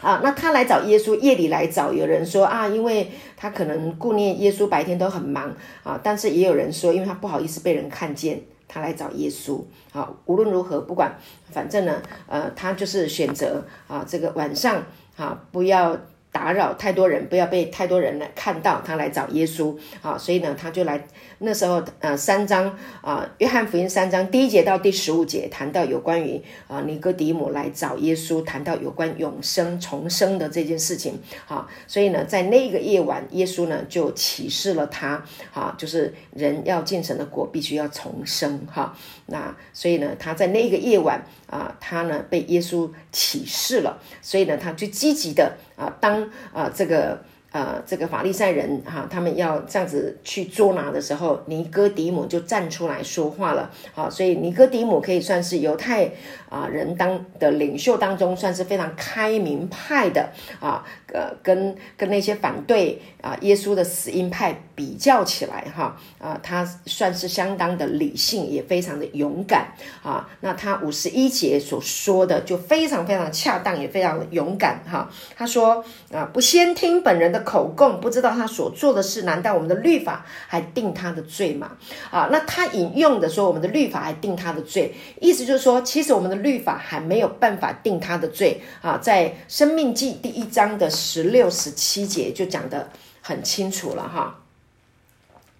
[0.00, 5.98] 啊，那他来找耶稣，夜里来找，有人说啊，因为他可能顾念耶稣，白天都很忙啊。
[6.02, 9.62] 但是也有人说，因为他不好意思被人看见，他来找耶稣。
[9.92, 11.16] 啊，无论如何，不管，
[11.50, 14.82] 反正呢，呃，他就是选择啊，这个晚上
[15.16, 15.96] 啊，不要。
[16.36, 21.02] 打扰太多人，不要被太多人来看到他来找耶稣啊，所以呢，他就来
[21.38, 31.18] 那时候呃三章啊，约翰福音三章第一节到第十五节谈到有关于啊尼哥底母来找耶稣，谈到有关永生重生的这件事情
[31.48, 35.24] 啊，所以呢，在那个夜晚，耶稣呢就启示了他
[35.54, 38.94] 啊，就是人要进神的国，必须要重生哈。
[39.24, 45.56] 那所以呢，他在那个夜晚啊，他呢被耶稣启示了，所以呢，他就积极的。
[45.76, 47.20] 啊，当啊这个
[47.52, 53.70] 啊这个法利赛人哈，他们要这样子去捉拿的时候，尼哥底姆就站出来说话了。
[53.94, 56.10] 啊，所以尼哥底姆可以算是犹太
[56.48, 60.84] 啊人当的领袖当中，算是非常开明派的啊。
[61.12, 69.68] 呃，跟跟那些反对啊耶稣的死因派比较起来哈啊，他算是相当的理性，也非常的勇敢
[70.02, 70.28] 啊。
[70.40, 75.10] 那他五十一节所说的就非常非常恰当，也非常的勇敢哈。
[75.34, 81.72] 他说啊，不先听本人的口供，不知道他所做的事，难道我们的律法还定他的罪吗？
[82.10, 88.98] 啊，那他引用的说我们的律法还定他的罪，意思就是说，其实我们的律法还没有办法定他的罪啊。
[88.98, 90.90] 在生命记第一章的。
[91.06, 92.90] 十六、十七节就讲的
[93.22, 94.38] 很清楚了哈，《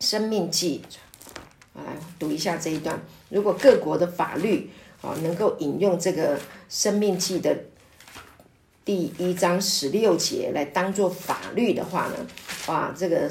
[0.01, 0.83] 生命记》
[1.73, 3.01] 我来读一下这一段。
[3.29, 4.71] 如果各国的法律
[5.03, 6.37] 啊能够引用这个
[6.69, 7.57] 《生命记》的
[8.85, 12.15] 第一章十六节来当做法律的话呢，
[12.69, 13.29] 哇，这个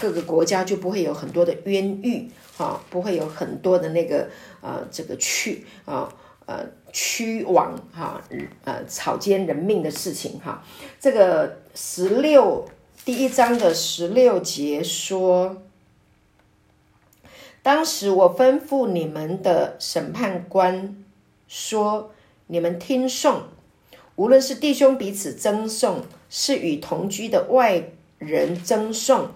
[0.00, 4.28] 各个国家就不会有很多的冤狱啊，不会有很多的那个
[4.60, 6.12] 呃这个去啊。
[6.46, 8.22] 呃，屈枉哈，
[8.62, 10.62] 呃，草菅人命的事情哈。
[11.00, 12.64] 这个十六
[13.04, 15.60] 第一章的十六节说，
[17.66, 21.04] 当时我吩咐你们的审判官
[21.48, 22.12] 说，
[22.46, 23.42] 你们听讼，
[24.14, 29.30] 无论是弟兄彼此争讼，是与同居的外人争讼，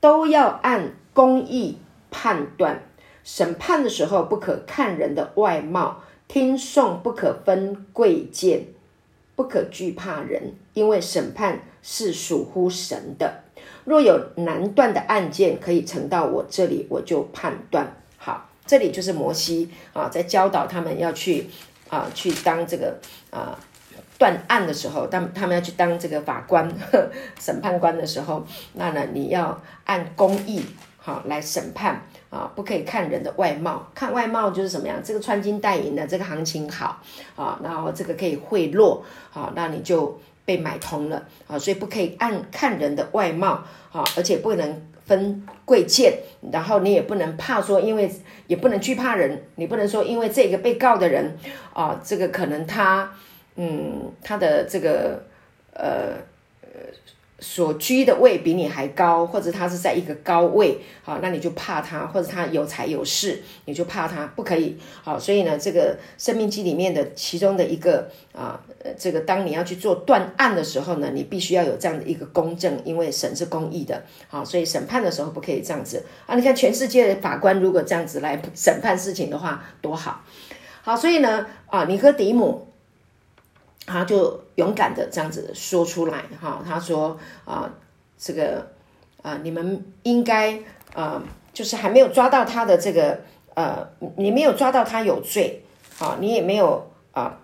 [0.00, 1.78] 都要按公义
[2.10, 2.82] 判断。
[3.22, 6.00] 审判的时候，不可看人的外貌。
[6.26, 8.66] 听讼不可分贵贱，
[9.36, 13.44] 不可惧怕人，因为审判是属乎神的。
[13.90, 17.92] 若有难断的案件可以呈到我这里，我就判断。
[18.16, 21.48] 好，这里就是摩西啊，在教导他们要去
[21.88, 22.96] 啊，去当这个
[23.30, 23.58] 啊
[24.16, 26.72] 断案的时候，当他们要去当这个法官、
[27.40, 30.64] 审判官的时候，那呢，你要按公义
[30.96, 37.02] 好来审判啊，不可以看人的外貌，看外貌就是什么样，这个穿金戴银的，这个行情好
[37.34, 39.00] 啊，然后这个可以贿赂
[39.34, 40.16] 啊，那你就
[40.50, 44.82] 被买通了啊，所以不可以按看人的外貌啊，而且不能。
[45.10, 46.20] 分贵贱，
[46.52, 48.08] 然后你也不能怕说，因为
[48.46, 51.36] 也不能惧怕人，你不能说因为这个被告的人
[51.72, 53.12] 啊，这个可能他，
[53.56, 55.24] 嗯，他的这个
[55.74, 56.14] 呃。
[57.40, 68.60] 所居的位比你还高，或者他是在一个高位，好，那你就怕他，或者他有财有势，你就怕他，不可以，好，所以呢，这个生命机里面的其中的一个啊，
[68.98, 76.36] 这个当你要去做断案的时候呢，你必须要有这样的一个公正，因为神是公义的，好，所以审判的时候不可以这样子啊。
[76.36, 80.22] 你看全世界的法官如果这样子来审判事情的话，多好，
[80.82, 82.69] 好，所以呢，啊，你和迪姆。
[83.86, 87.68] 他就勇敢的这样子说出来，哈，他说啊，
[88.16, 88.70] 这个
[89.22, 90.58] 啊，你们应该
[90.94, 91.22] 啊，
[91.52, 93.20] 就是还没有抓到他的这个
[93.54, 95.64] 呃，你没有抓到他有罪，
[95.98, 97.40] 啊，你也没有啊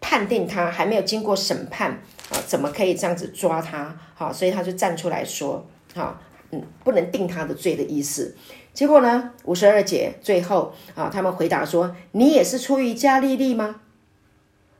[0.00, 1.92] 判定他，还没有经过审判
[2.30, 3.96] 啊，怎么可以这样子抓他？
[4.14, 5.64] 好，所以他就站出来说，
[5.94, 6.20] 哈，
[6.50, 8.34] 嗯，不能定他的罪的意思。
[8.72, 13.82] 结果呢，五十二节最后啊，他们回答说，你也是出于加利利吗？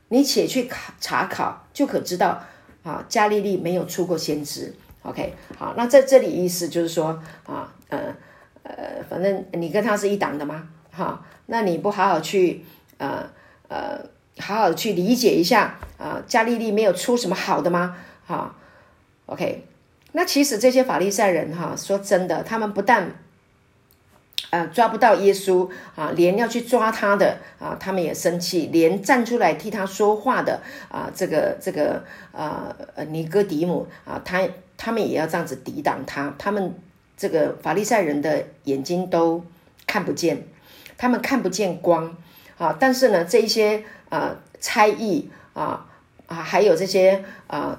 [0.09, 2.41] 你且去考查考，就可知道
[2.83, 4.73] 啊，加利利没有出过先知。
[5.03, 8.15] OK，好，那在这里意思就是说啊，呃
[8.63, 10.67] 呃，反正你跟他是一党的吗？
[10.91, 12.65] 哈，那你不好好去
[12.97, 13.29] 呃
[13.69, 13.99] 呃，
[14.39, 17.95] 好好去理解一下啊，加利利没有出什么好的吗？
[18.25, 18.53] 哈
[19.27, 19.65] ，OK，
[20.11, 23.11] 那其实这些法利赛人哈，说真的，他们不但
[24.49, 36.33] 呃，抓不到耶稣啊，连要去抓他的啊，他们也生气；连站出来替他说话的啊，这个这个呃呃尼哥底母啊，他他们也要这样子抵挡他。
[36.37, 36.73] 他们
[37.17, 39.43] 这个法利赛人的眼睛都
[39.85, 40.43] 看不见，
[40.97, 42.15] 他们看不见光
[42.57, 42.77] 啊。
[42.79, 45.85] 但是呢，这一些啊猜疑啊
[46.27, 47.77] 啊，还有这些啊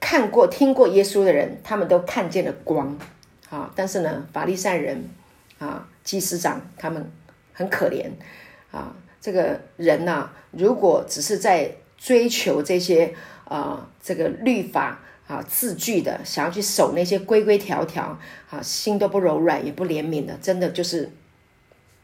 [0.00, 2.96] 看过听过耶稣的人，他们都看见了光
[3.50, 3.70] 啊。
[3.74, 5.10] 但是呢，法利赛人
[5.58, 5.88] 啊。
[6.04, 7.10] 祭司长他们
[7.52, 8.08] 很可怜
[8.70, 13.12] 啊，这个人呐，如果只是在追求这些
[13.44, 18.16] 啊，这个律法啊字句的，想要去守那些规规条条
[18.48, 21.10] 啊，心都不柔软，也不怜悯的，真的就是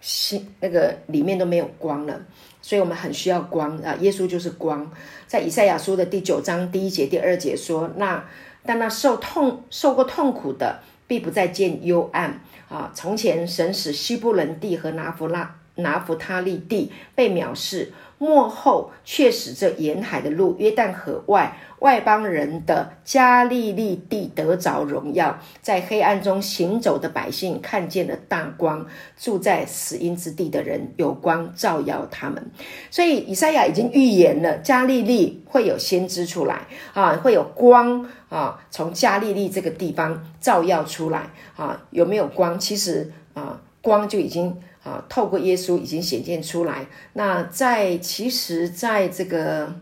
[0.00, 2.20] 心那个里面都没有光了。
[2.60, 4.90] 所以我们很需要光啊，耶稣就是光。
[5.28, 8.24] 在以赛亚书的第九章第一节、第二节说：“那
[8.66, 12.40] 但那受痛、受过痛苦的，必不再见幽暗。”
[12.72, 12.90] 啊！
[12.94, 28.86] 从前神使西布伦地和拿弗拉拿弗他利地被藐视，末后却使这沿海的路约旦河外外邦人的加利利地得着荣耀，在黑暗中行走的百姓看见了大光，
[29.18, 32.50] 住在死荫之地的人有光照耀他们。
[32.90, 38.08] 所以以赛亚已经预言了加利利会有先知出来啊，会有光。
[38.28, 42.58] 啊，从加利利这个地方照耀出来啊，有没有光？
[42.58, 46.86] 其实啊，光就已经啊，透过耶稣已经显现出来。
[47.12, 49.74] 那在其实，在这个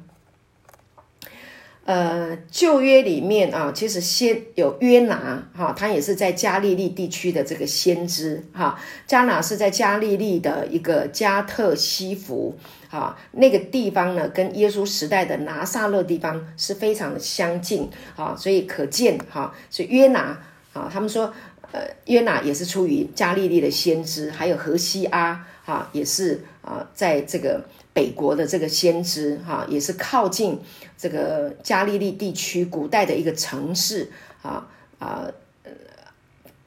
[1.84, 8.78] 呃旧约里面啊，其实先有约拿哈，他也是在加利利地区的这个先知哈。
[9.06, 12.58] 加拿是在加利利的一个加特西弗。
[12.90, 20.36] 啊，那个地方呢，跟耶稣时代的拿撒勒地方是非常的相近啊，所以可见哈，所以约拿
[20.72, 21.32] 啊，他们说，
[21.72, 30.60] 呃，约拿也是出于加利利的先知，还有何西阿啊，也是啊，在这个北国的这个先知哈，也是靠近
[30.96, 34.10] 这个加利利地区古代的一个城市
[34.42, 34.68] 啊
[34.98, 35.30] 啊，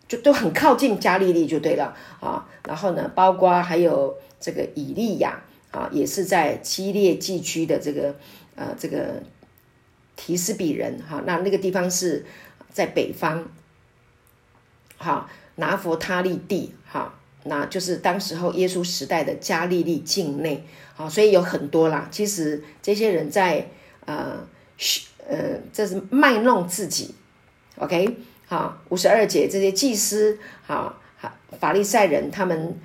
[0.07, 5.41] 就都很靠近加利利就对了啊，然后呢，包括还有这个以利亚。
[5.73, 8.13] 啊，也是在激烈地区的这个
[8.55, 9.23] 呃这个
[10.15, 12.23] 提斯比人哈，那那个地方是
[12.71, 13.43] 在北方，
[14.97, 17.13] 好拿佛他利地哈，
[17.43, 20.65] 那就是当时候耶稣时代的加利利境内，
[20.95, 22.07] 好，所以有很多啦。
[22.11, 23.69] 其实这些人在
[24.05, 24.45] 呃
[25.27, 27.13] 呃，这是卖弄自己
[27.77, 28.17] ，OK，
[28.47, 30.95] 好五十二节这些祭司好
[31.59, 32.79] 法利赛人他们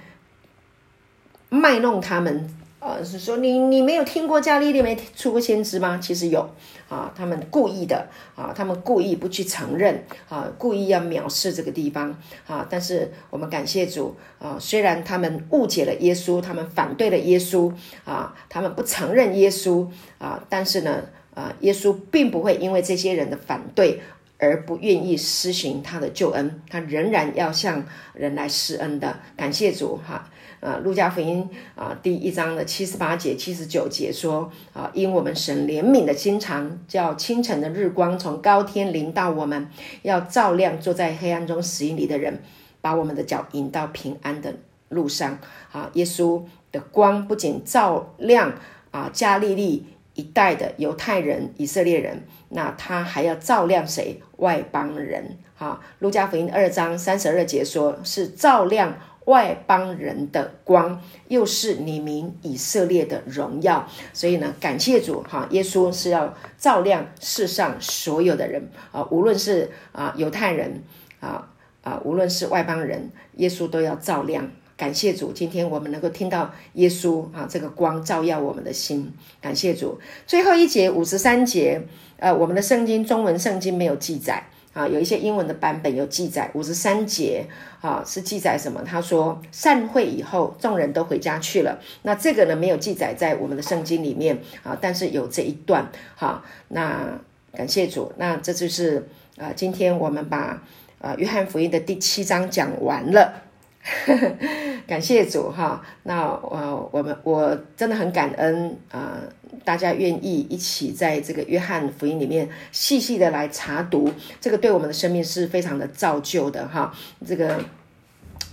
[1.49, 2.55] 卖弄他们。
[2.81, 5.99] 呃，是说你你没有听过加利利没出过先知吗？
[6.01, 6.49] 其实有
[6.89, 12.17] 啊，他们故意的啊，他们故意不去承认啊，故意要藐视这个地方
[12.47, 12.65] 啊。
[12.71, 17.73] 但是我们感谢主啊，虽然他们误解了耶稣，他们反对了耶稣
[18.05, 21.03] 啊，他们不承认耶稣啊，但是呢，
[21.35, 24.01] 啊，耶稣并不会因为这些人的反对
[24.39, 29.19] 而不愿意施行他的救恩，他仍然要向人来施恩的。
[29.37, 30.31] 感谢主哈。
[30.61, 39.69] 啊，路加福音啊，第一章的七十八节、七十九节说啊，因我们神怜悯的心肠，叫清晨的日光从高天临到我们，
[40.03, 42.43] 要照亮坐在黑暗中死荫里的人，
[42.81, 44.53] 把我们的脚引到平安的
[44.89, 45.39] 路上。
[45.71, 46.43] 啊，耶稣
[46.73, 48.53] 的光不仅照亮
[48.91, 54.21] 啊加利利一带的犹太人、以色列人，那他还要照亮谁？
[54.39, 55.39] 外邦人。
[55.57, 58.99] 啊，路加福音二章三十二节说，是照亮。
[59.29, 63.87] 外邦人的光，又是你民以色列的荣耀。
[64.15, 70.83] 所以呢，感谢主哈，耶稣是要照亮世上所有的人啊，无论是啊犹太人
[71.21, 71.47] 啊
[71.83, 74.51] 啊，无论是外邦人，耶稣都要照亮。
[74.79, 79.13] 感谢主，今天我们能够听到耶稣啊这个光照耀我们的心。
[79.43, 79.99] 感谢主。
[80.27, 81.83] 最后一节五十三节，
[82.17, 84.49] 呃，我们的圣经中文圣经没有记载。
[84.79, 87.45] 啊，有一些英文的版本有记载五十三节，
[87.81, 88.81] 啊，是记载什么？
[88.85, 91.81] 他说散会以后，众人都回家去了。
[92.03, 96.45] 那这个呢，没有记载在我们的圣经里面啊，但是有这一段，哈。
[96.69, 97.19] 那
[97.53, 100.63] 感谢主，那这就是啊，今天我们把
[101.01, 103.48] 啊约翰福音的第七章讲完了。
[104.87, 109.21] 感谢主哈，那呃，我们我真的很感恩啊，
[109.65, 114.11] 大家愿意一起在这个约翰福音里面细细的来查读，
[114.41, 116.95] 这个对我们的生命是非常的造就的哈。
[117.27, 117.61] 这个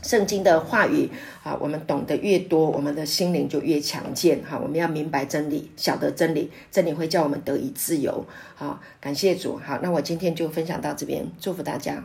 [0.01, 1.09] 圣经的话语
[1.43, 4.59] 啊，我们懂得越多，我们的心灵就越强健哈。
[4.61, 8.25] 我们要明白真理，晓得真理，真理会叫我们得以自由。
[8.55, 12.03] 好，感谢主，好，那我今天就分享到这边，祝福大家。